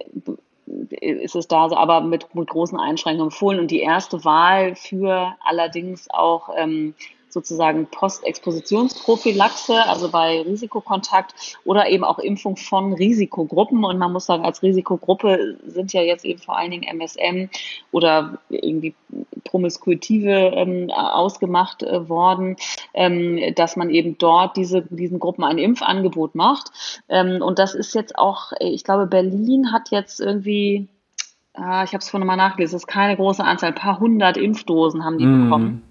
[0.90, 3.60] ist es da aber mit, mit großen Einschränkungen empfohlen.
[3.60, 6.94] Und die erste Wahl für allerdings auch ähm,
[7.38, 11.36] sozusagen Postexpositionsprophylaxe, also bei Risikokontakt
[11.66, 13.84] oder eben auch Impfung von Risikogruppen.
[13.84, 17.50] Und man muss sagen, als Risikogruppe sind ja jetzt eben vor allen Dingen MSM
[17.92, 18.96] oder irgendwie
[19.44, 22.56] Promiskuitive ähm, ausgemacht äh, worden,
[22.96, 26.72] ähm, dass man eben dort diese, diesen Gruppen ein Impfangebot macht.
[27.08, 30.88] Ähm, und das ist jetzt auch, ich glaube, Berlin hat jetzt irgendwie
[31.54, 34.38] ah, ich habe es vorhin mal nachgelesen, es ist keine große Anzahl, ein paar hundert
[34.38, 35.44] Impfdosen haben die mm.
[35.44, 35.84] bekommen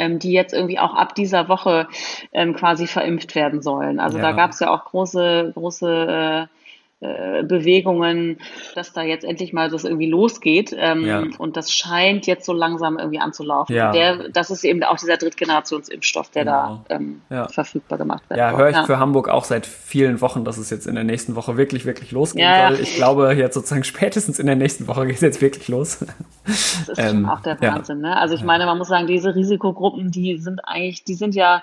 [0.00, 1.86] ähm, die jetzt irgendwie auch ab dieser Woche
[2.32, 4.00] ähm, quasi verimpft werden sollen.
[4.00, 4.24] Also ja.
[4.24, 6.59] da gab es ja auch große, große äh,
[7.00, 8.38] Bewegungen,
[8.74, 10.76] dass da jetzt endlich mal das irgendwie losgeht.
[10.76, 11.24] Ähm, ja.
[11.38, 13.74] Und das scheint jetzt so langsam irgendwie anzulaufen.
[13.74, 13.90] Ja.
[13.90, 16.84] Der, das ist eben auch dieser Drittgenerationsimpfstoff, der genau.
[16.88, 17.48] da ähm, ja.
[17.48, 18.38] verfügbar gemacht wird.
[18.38, 21.36] Ja, höre ich für Hamburg auch seit vielen Wochen, dass es jetzt in der nächsten
[21.36, 22.80] Woche wirklich, wirklich losgehen soll.
[22.80, 26.04] Ich glaube, jetzt sozusagen spätestens in der nächsten Woche geht es jetzt wirklich los.
[26.44, 28.00] Das ist ähm, auch der Wahnsinn.
[28.00, 28.16] Ne?
[28.16, 31.62] Also ich meine, man muss sagen, diese Risikogruppen, die sind eigentlich, die sind ja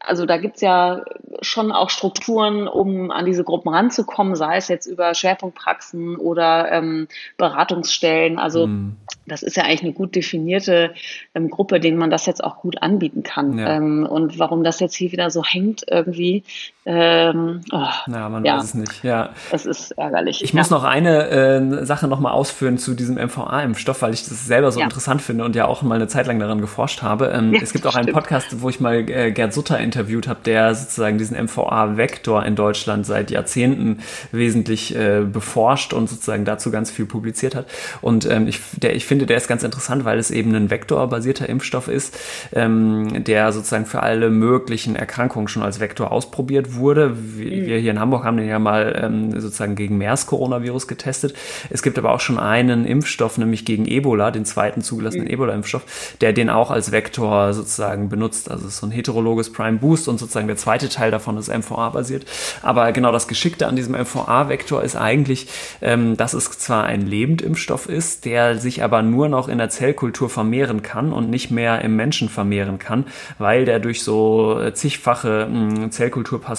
[0.00, 1.02] also da gibt's ja
[1.40, 7.08] schon auch Strukturen, um an diese Gruppen ranzukommen, sei es jetzt über Schwerpunktpraxen oder ähm,
[7.36, 8.38] Beratungsstellen.
[8.38, 8.96] Also mhm.
[9.26, 10.94] das ist ja eigentlich eine gut definierte
[11.34, 13.58] ähm, Gruppe, denen man das jetzt auch gut anbieten kann.
[13.58, 13.76] Ja.
[13.76, 16.44] Ähm, und warum das jetzt hier wieder so hängt irgendwie,
[16.86, 18.58] ähm, oh, ja, man ja.
[18.58, 19.02] weiß es nicht.
[19.02, 20.44] Ja, es ist ärgerlich.
[20.44, 20.58] Ich ja.
[20.58, 24.80] muss noch eine äh, Sache nochmal ausführen zu diesem MVA-Impfstoff, weil ich das selber so
[24.80, 27.28] interessant finde und ja auch mal eine Zeit lang daran geforscht habe.
[27.28, 30.74] Ähm, es gibt auch einen Podcast, wo ich mal äh, Gerd Sutter interviewt habe, der
[30.74, 37.06] sozusagen diesen MVA-Vektor in Deutschland seit Jahrzehnten wesentlich äh, beforscht und sozusagen dazu ganz viel
[37.06, 37.66] publiziert hat.
[38.02, 41.48] Und ähm, ich, der, ich finde, der ist ganz interessant, weil es eben ein vektorbasierter
[41.48, 42.18] Impfstoff ist,
[42.52, 47.16] ähm, der sozusagen für alle möglichen Erkrankungen schon als Vektor ausprobiert wurde.
[47.36, 47.66] Wir, mhm.
[47.66, 51.34] wir hier in Hamburg haben den ja mal ähm, sozusagen gegen MERS-Coronavirus getestet.
[51.70, 55.32] Es gibt aber auch schon einen Impfstoff, nämlich gegen Ebola, den zweiten zugelassenen mhm.
[55.32, 55.84] Ebola-Impfstoff,
[56.20, 58.50] der den auch als Vektor sozusagen benutzt.
[58.50, 61.48] Also es ist so ein heterologes Prime Boost und sozusagen der zweite Teil davon ist
[61.48, 62.24] MVA-basiert.
[62.62, 65.48] Aber genau das Geschickte an diesem MVA-Vektor ist eigentlich,
[65.82, 70.28] ähm, dass es zwar ein Lebendimpfstoff ist, der sich aber nur noch in der Zellkultur
[70.28, 73.06] vermehren kann und nicht mehr im Menschen vermehren kann,
[73.38, 75.90] weil der durch so äh, zigfache mh,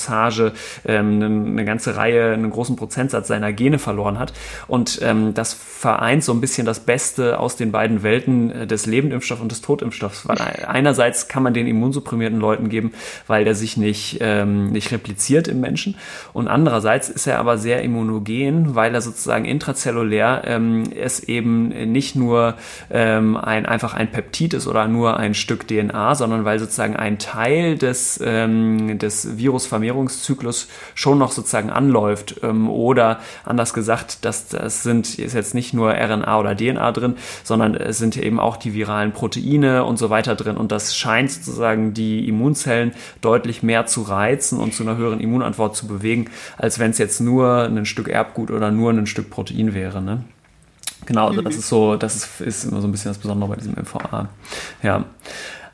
[0.05, 0.53] Zellkulturpassage
[0.85, 4.33] ähm, eine, eine, ganze Reihe, einen großen Prozentsatz seiner Gene verloren hat.
[4.67, 8.85] Und ähm, das vereint so ein bisschen das Beste aus den beiden Welten äh, des
[8.85, 10.27] Lebendimpfstoffs und des Totimpfstoffs.
[10.27, 10.37] Weil
[10.67, 12.93] einerseits kann man den immunsupprimierten Leuten geben,
[13.27, 15.95] weil der sich nicht, ähm, nicht repliziert im Menschen.
[16.33, 22.15] Und andererseits ist er aber sehr immunogen, weil er sozusagen intrazellulär ähm, es eben nicht
[22.15, 22.55] nur
[22.89, 27.17] ähm, ein, einfach ein Peptid ist oder nur ein Stück DNA, sondern weil sozusagen ein
[27.17, 29.37] Teil des, ähm, des
[29.95, 32.41] Virusvermehrungszyklus schon noch sozusagen anläuft.
[32.43, 37.15] Ähm, oder anders gesagt, das, das sind, ist jetzt nicht nur RNA oder DNA drin,
[37.43, 40.57] sondern es sind eben auch die viralen Proteine und so weiter drin.
[40.57, 45.19] Und das scheint sozusagen die Immunzellen deutlich mehr zu reizen reizen und zu einer höheren
[45.19, 49.29] Immunantwort zu bewegen, als wenn es jetzt nur ein Stück Erbgut oder nur ein Stück
[49.29, 50.01] Protein wäre.
[50.01, 50.23] Ne?
[51.05, 51.59] Genau, also das mhm.
[51.59, 54.29] ist so, das ist, ist immer so ein bisschen das Besondere bei diesem MVA.
[54.81, 55.05] Ja.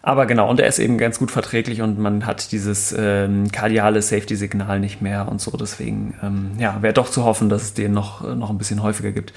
[0.03, 4.01] Aber genau, und er ist eben ganz gut verträglich und man hat dieses ähm, kardiale
[4.01, 5.51] Safety-Signal nicht mehr und so.
[5.51, 9.11] Deswegen, ähm, ja, wäre doch zu hoffen, dass es den noch, noch ein bisschen häufiger
[9.11, 9.33] gibt.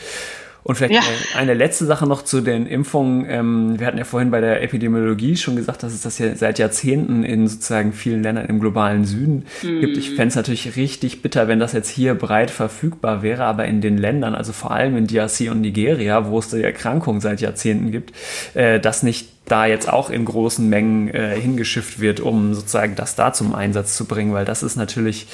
[0.65, 1.03] Und vielleicht ja.
[1.37, 3.27] eine letzte Sache noch zu den Impfungen.
[3.29, 6.59] Ähm, wir hatten ja vorhin bei der Epidemiologie schon gesagt, dass es das ja seit
[6.59, 9.81] Jahrzehnten in sozusagen vielen Ländern im globalen Süden mhm.
[9.81, 9.99] gibt.
[9.99, 13.83] Ich fände es natürlich richtig bitter, wenn das jetzt hier breit verfügbar wäre, aber in
[13.83, 17.91] den Ländern, also vor allem in DRC und Nigeria, wo es die Erkrankung seit Jahrzehnten
[17.91, 18.15] gibt,
[18.55, 23.15] äh, das nicht da jetzt auch in großen Mengen äh, hingeschifft wird, um sozusagen das
[23.15, 25.27] da zum Einsatz zu bringen, weil das ist natürlich,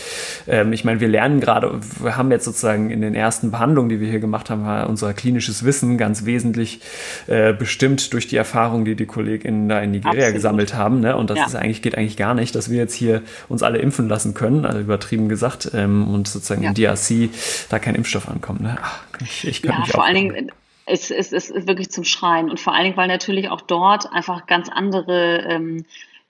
[0.49, 4.01] ähm, ich meine, wir lernen gerade, wir haben jetzt sozusagen in den ersten Behandlungen, die
[4.01, 6.81] wir hier gemacht haben, unser klinisches Wissen ganz wesentlich
[7.29, 10.35] äh, bestimmt durch die Erfahrung, die die KollegInnen da in Nigeria Absolut.
[10.35, 11.01] gesammelt haben.
[11.01, 11.17] Ne?
[11.17, 11.47] Und das ja.
[11.47, 14.65] ist eigentlich, geht eigentlich gar nicht, dass wir jetzt hier uns alle impfen lassen können,
[14.65, 16.71] also übertrieben gesagt, ähm, und sozusagen ja.
[16.71, 17.31] in DRC
[17.69, 18.61] da kein Impfstoff ankommt.
[18.61, 18.77] Ne?
[18.83, 20.51] Ach, ich, ich ja, vor allen Dingen
[20.91, 22.51] es, es, es ist wirklich zum Schreien.
[22.51, 25.85] Und vor allen Dingen, weil natürlich auch dort einfach ganz andere ähm,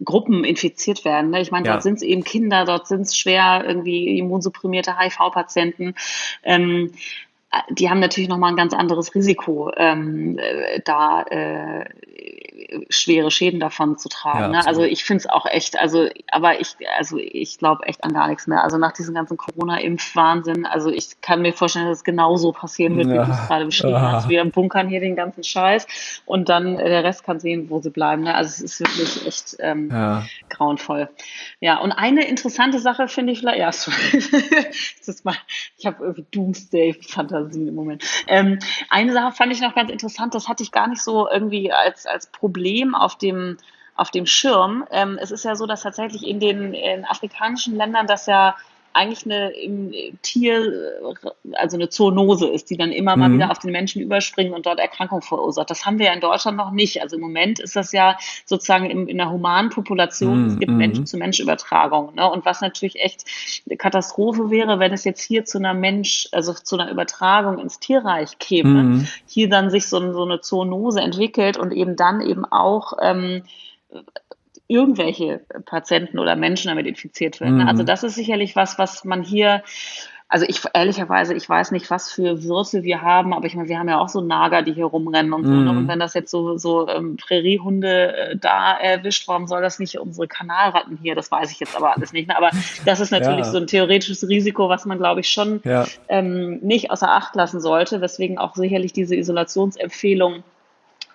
[0.05, 1.31] Gruppen infiziert werden.
[1.31, 1.41] Ne?
[1.41, 1.73] Ich meine, ja.
[1.73, 5.95] dort sind es eben Kinder, dort sind es schwer irgendwie immunsupprimierte HIV-Patienten.
[6.43, 6.93] Ähm,
[7.71, 11.85] die haben natürlich nochmal ein ganz anderes Risiko, ähm, äh, da äh,
[12.89, 14.41] schwere Schäden davon zu tragen.
[14.55, 14.67] Ja, ne?
[14.67, 18.29] Also ich finde es auch echt, also, aber ich, also ich glaube echt an gar
[18.29, 18.63] nichts mehr.
[18.63, 23.09] Also nach diesem ganzen Corona-Impf-Wahnsinn, also ich kann mir vorstellen, dass es genauso passieren wird,
[23.09, 23.15] ja.
[23.15, 24.13] wie du es gerade beschrieben ah.
[24.13, 24.29] hast.
[24.29, 27.91] Wir bunkern hier den ganzen Scheiß und dann äh, der Rest kann sehen, wo sie
[27.91, 28.23] bleiben.
[28.23, 28.35] Ne?
[28.35, 30.25] Also es ist wirklich echt ähm, ja.
[30.51, 31.09] grauenvoll.
[31.59, 33.89] Ja, und eine interessante Sache finde ich vielleicht, ja, das
[35.09, 35.35] ist mal,
[35.77, 36.27] ich habe irgendwie
[37.41, 38.05] Doomsday-Fantasien im Moment.
[38.27, 41.73] Ähm, eine Sache fand ich noch ganz interessant, das hatte ich gar nicht so irgendwie
[41.73, 43.57] als, als Problem auf dem
[43.97, 44.87] auf dem Schirm.
[44.91, 48.57] Ähm, es ist ja so, dass tatsächlich in den in afrikanischen Ländern das ja
[48.93, 51.01] eigentlich eine im Tier,
[51.53, 53.35] also eine Zoonose ist, die dann immer mal mhm.
[53.35, 55.71] wieder auf den Menschen überspringen und dort Erkrankungen verursacht.
[55.71, 57.01] Das haben wir ja in Deutschland noch nicht.
[57.01, 60.49] Also im Moment ist das ja sozusagen in, in der humanen Population, mhm.
[60.49, 60.79] es gibt mhm.
[60.79, 62.15] Mensch-zu-Mensch-Übertragung.
[62.15, 62.29] Ne?
[62.31, 63.25] Und was natürlich echt
[63.79, 68.39] Katastrophe wäre, wenn es jetzt hier zu einer Mensch, also zu einer Übertragung ins Tierreich
[68.39, 69.09] käme, mhm.
[69.27, 73.43] hier dann sich so, so eine Zoonose entwickelt und eben dann eben auch ähm,
[74.71, 77.59] irgendwelche Patienten oder Menschen damit infiziert werden.
[77.59, 77.69] Mhm.
[77.69, 79.63] Also das ist sicherlich was, was man hier
[80.31, 83.81] also ich ehrlicherweise, ich weiß nicht, was für Würste wir haben, aber ich meine, wir
[83.81, 85.51] haben ja auch so Nager, die hier rumrennen und so.
[85.51, 85.73] Ne?
[85.73, 85.79] Mhm.
[85.79, 89.99] Und wenn das jetzt so, so ähm, Präriehunde äh, da erwischt, warum soll das nicht
[89.99, 91.17] unsere Kanalratten hier?
[91.17, 92.29] Das weiß ich jetzt aber alles nicht.
[92.29, 92.37] Ne?
[92.37, 92.51] Aber
[92.85, 93.51] das ist natürlich ja.
[93.51, 95.85] so ein theoretisches Risiko, was man, glaube ich, schon ja.
[96.09, 100.45] ähm, nicht außer Acht lassen sollte, weswegen auch sicherlich diese Isolationsempfehlung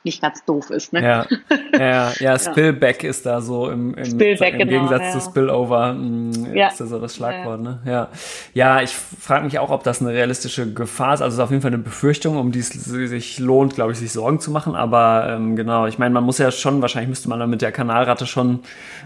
[0.05, 0.93] nicht ganz doof ist.
[0.93, 1.03] Ne?
[1.03, 1.25] Ja,
[1.77, 3.09] ja, ja, Spillback ja.
[3.09, 5.19] ist da so im, im, Spillback, im genau, Gegensatz ja.
[5.19, 6.67] zu Spillover mh, hm, ja.
[6.67, 7.61] ist da so das Schlagwort.
[7.61, 7.79] Ne?
[7.85, 8.09] Ja,
[8.53, 11.21] ja ich frage mich auch, ob das eine realistische Gefahr ist.
[11.21, 13.97] Also es ist auf jeden Fall eine Befürchtung, um die es sich lohnt, glaube ich,
[13.97, 14.75] sich Sorgen zu machen.
[14.75, 17.71] Aber ähm, genau, ich meine, man muss ja schon, wahrscheinlich müsste man dann mit der
[17.71, 18.59] Kanalratte schon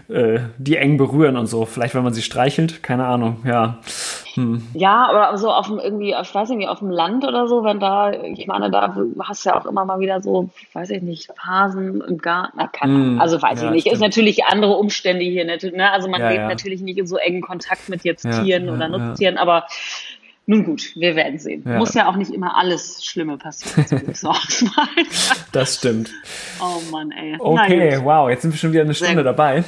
[0.08, 1.64] äh, die eng berühren und so.
[1.64, 3.78] Vielleicht, wenn man sie streichelt, keine Ahnung, ja.
[4.40, 4.66] Hm.
[4.74, 7.78] Ja, aber so auf dem irgendwie, ich weiß nicht, auf dem Land oder so, wenn
[7.78, 11.30] da, ich meine, da hast du ja auch immer mal wieder so, weiß ich nicht,
[11.36, 13.20] Phasen im Garten, hm.
[13.20, 13.94] also weiß ja, ich nicht, stimmt.
[13.94, 15.58] ist natürlich andere Umstände hier, ne?
[15.92, 16.48] also man ja, lebt ja.
[16.48, 19.66] natürlich nicht in so engen Kontakt mit jetzt Tieren oder Nutztieren, aber
[20.46, 21.62] nun gut, wir werden sehen.
[21.64, 21.78] Ja.
[21.78, 24.14] Muss ja auch nicht immer alles Schlimme passieren.
[24.14, 24.34] So
[25.52, 26.10] das stimmt.
[26.60, 27.36] Oh Mann, ey.
[27.38, 29.62] Okay, wow, jetzt sind wir schon wieder eine Stunde dabei.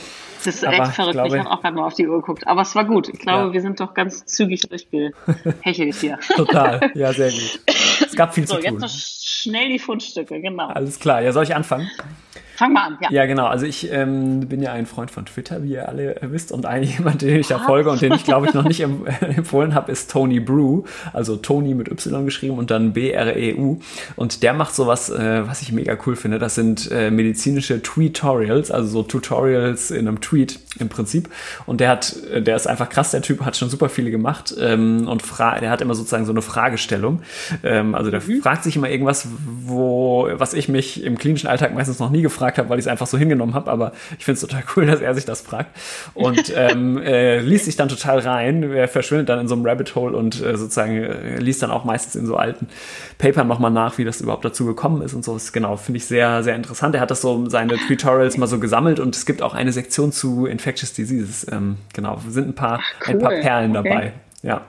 [0.45, 1.21] Das ist echt verrückt.
[1.25, 2.47] Ich, ich habe auch gerade mal auf die Uhr geguckt.
[2.47, 3.09] Aber es war gut.
[3.09, 3.53] Ich glaube, ja.
[3.53, 6.19] wir sind doch ganz zügig durchgehechelt hier.
[6.37, 6.91] Total.
[6.95, 7.61] Ja, sehr gut.
[8.07, 8.81] Es gab viel so, zu tun.
[8.81, 10.69] So, jetzt noch schnell die Fundstücke, genau.
[10.69, 11.23] Alles klar.
[11.23, 11.91] Ja, soll ich anfangen?
[12.57, 13.11] Fang mal an, ja.
[13.11, 13.47] Ja, genau.
[13.47, 16.53] Also ich ähm, bin ja ein Freund von Twitter, wie ihr alle wisst.
[16.53, 18.81] Und ein jemand, den ich da folge und den ich, glaube ich, noch nicht
[19.21, 20.83] empfohlen habe, ist Tony Brew.
[21.13, 23.81] Also Tony mit Y geschrieben und dann B-R-E-U.
[24.17, 26.39] Und der macht sowas, äh, was ich mega cool finde.
[26.39, 31.29] Das sind äh, medizinische Tweetorials, also so Tutorials in einem Tweet im Prinzip.
[31.67, 35.09] Und der hat, der ist einfach krass, der Typ hat schon super viele gemacht ähm,
[35.09, 37.23] und der hat immer sozusagen so eine Fragestellung.
[37.63, 38.43] Ähm, also der mhm.
[38.43, 39.29] fragt sich immer irgendwas,
[39.65, 42.85] wo, was ich mich im klinischen Alltag meistens noch nie gefragt gefragt habe, weil ich
[42.85, 45.41] es einfach so hingenommen habe, aber ich finde es total cool, dass er sich das
[45.41, 45.71] fragt.
[46.15, 49.95] Und ähm, äh, liest sich dann total rein, er verschwindet dann in so einem Rabbit
[49.95, 52.69] Hole und äh, sozusagen äh, liest dann auch meistens in so alten
[53.19, 55.35] Papern nochmal nach, wie das überhaupt dazu gekommen ist und so.
[55.35, 56.95] Das genau, finde ich sehr, sehr interessant.
[56.95, 60.13] Er hat das so, seine Tutorials mal so gesammelt und es gibt auch eine Sektion
[60.13, 61.47] zu Infectious Diseases.
[61.51, 63.15] Ähm, genau, sind ein paar, Ach, cool.
[63.15, 63.89] ein paar Perlen okay.
[63.89, 64.13] dabei.
[64.43, 64.63] Ja.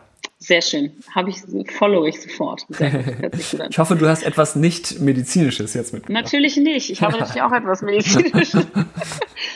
[0.44, 0.91] Sehr schön.
[1.16, 1.38] Habe ich,
[1.72, 2.66] follow ich sofort.
[3.70, 6.10] ich hoffe, du hast etwas nicht medizinisches jetzt mit.
[6.10, 6.89] Natürlich nicht.
[6.89, 8.68] Ich habe natürlich auch etwas medizinisches.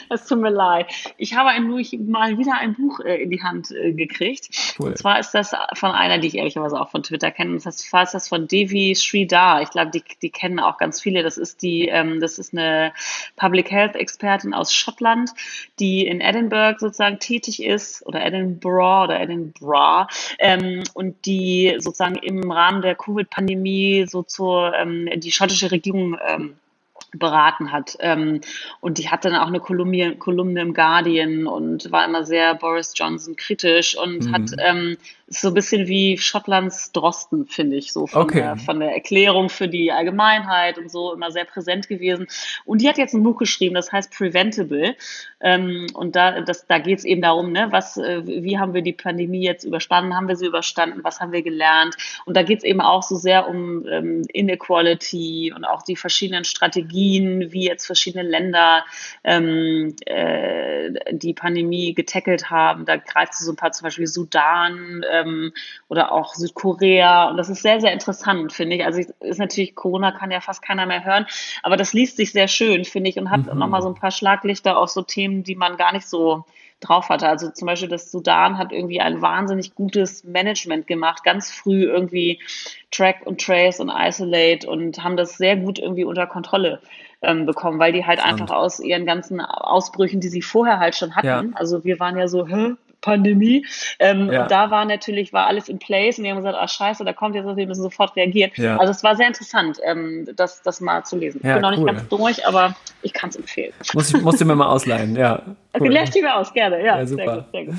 [0.10, 0.88] Es tut mir leid.
[1.18, 4.50] Ich habe ein, mal wieder ein Buch äh, in die Hand äh, gekriegt.
[4.80, 4.88] Cool.
[4.90, 7.52] Und zwar ist das von einer, die ich ehrlicherweise auch von Twitter kenne.
[7.52, 9.62] Und das ist das von Devi Sridhar.
[9.62, 11.24] Ich glaube, die, die kennen auch ganz viele.
[11.24, 12.94] Das ist die, ähm, das ist eine
[13.36, 15.32] Public Health Expertin aus Schottland,
[15.80, 20.08] die in Edinburgh sozusagen tätig ist oder Edinburgh oder Edinburgh
[20.40, 26.56] ähm, und die sozusagen im Rahmen der Covid-Pandemie so zur ähm, die schottische Regierung ähm,
[27.14, 27.98] beraten hat.
[28.00, 28.42] Ähm,
[28.80, 32.94] und die hat dann auch eine Kolumne, Kolumne im Guardian und war immer sehr Boris
[32.96, 34.32] Johnson kritisch und mhm.
[34.34, 34.98] hat ähm,
[35.30, 38.40] so ein bisschen wie Schottlands Drosten, finde ich, so von, okay.
[38.40, 42.28] der, von der Erklärung für die Allgemeinheit und so immer sehr präsent gewesen.
[42.64, 44.96] Und die hat jetzt ein Buch geschrieben, das heißt Preventable.
[45.42, 48.82] Ähm, und da, das, da geht es eben darum, ne, was, äh, wie haben wir
[48.82, 51.98] die Pandemie jetzt überstanden, haben wir sie überstanden, was haben wir gelernt.
[52.26, 56.46] Und da geht es eben auch so sehr um ähm, Inequality und auch die verschiedenen
[56.46, 58.86] Strategien, wie jetzt verschiedene Länder
[59.24, 62.86] ähm, äh, die Pandemie getackelt haben.
[62.86, 65.54] Da greift so ein paar, zum Beispiel Sudan, äh, ähm,
[65.88, 67.30] oder auch Südkorea.
[67.30, 68.86] Und das ist sehr, sehr interessant, finde ich.
[68.86, 71.26] Also ist natürlich, Corona kann ja fast keiner mehr hören,
[71.64, 73.60] aber das liest sich sehr schön, finde ich, und hat mhm.
[73.60, 76.46] nochmal so ein paar Schlaglichter auf so Themen, die man gar nicht so
[76.80, 77.28] drauf hatte.
[77.28, 82.40] Also zum Beispiel das Sudan hat irgendwie ein wahnsinnig gutes Management gemacht, ganz früh irgendwie
[82.92, 86.80] Track und Trace und Isolate und haben das sehr gut irgendwie unter Kontrolle
[87.22, 88.42] ähm, bekommen, weil die halt Spannend.
[88.42, 91.44] einfach aus ihren ganzen Ausbrüchen, die sie vorher halt schon hatten, ja.
[91.56, 93.66] also wir waren ja so, hä, Pandemie.
[94.00, 94.44] Ähm, ja.
[94.44, 97.14] Und da war natürlich, war alles in place und wir haben gesagt, ah scheiße, da
[97.14, 98.52] kommt jetzt was, wir müssen sofort reagieren.
[98.56, 98.78] Ja.
[98.78, 101.42] Also es war sehr interessant, ähm, das, das mal zu lesen.
[101.44, 103.74] Ja, ich bin noch nicht ganz durch, aber ich kann es empfehlen.
[103.94, 105.42] Muss, ich, musst du mir mal ausleihen, ja.
[105.80, 105.90] Cool.
[105.90, 106.84] Lehr ich mir aus, gerne.
[106.84, 107.46] Ja, super.
[107.52, 107.76] Sehr gut,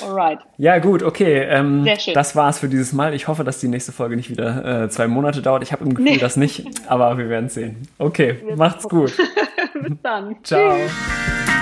[0.00, 0.10] sehr gut.
[0.10, 0.40] Alright.
[0.58, 1.42] Ja, gut, okay.
[1.42, 2.14] Ähm, sehr schön.
[2.14, 3.14] Das war's für dieses Mal.
[3.14, 5.62] Ich hoffe, dass die nächste Folge nicht wieder äh, zwei Monate dauert.
[5.62, 6.18] Ich habe im Gefühl, nee.
[6.18, 7.86] das nicht, aber wir werden sehen.
[7.98, 9.16] Okay, macht's gut.
[9.74, 10.36] Bis dann.
[10.42, 10.74] Ciao.
[10.74, 11.55] Tschüss.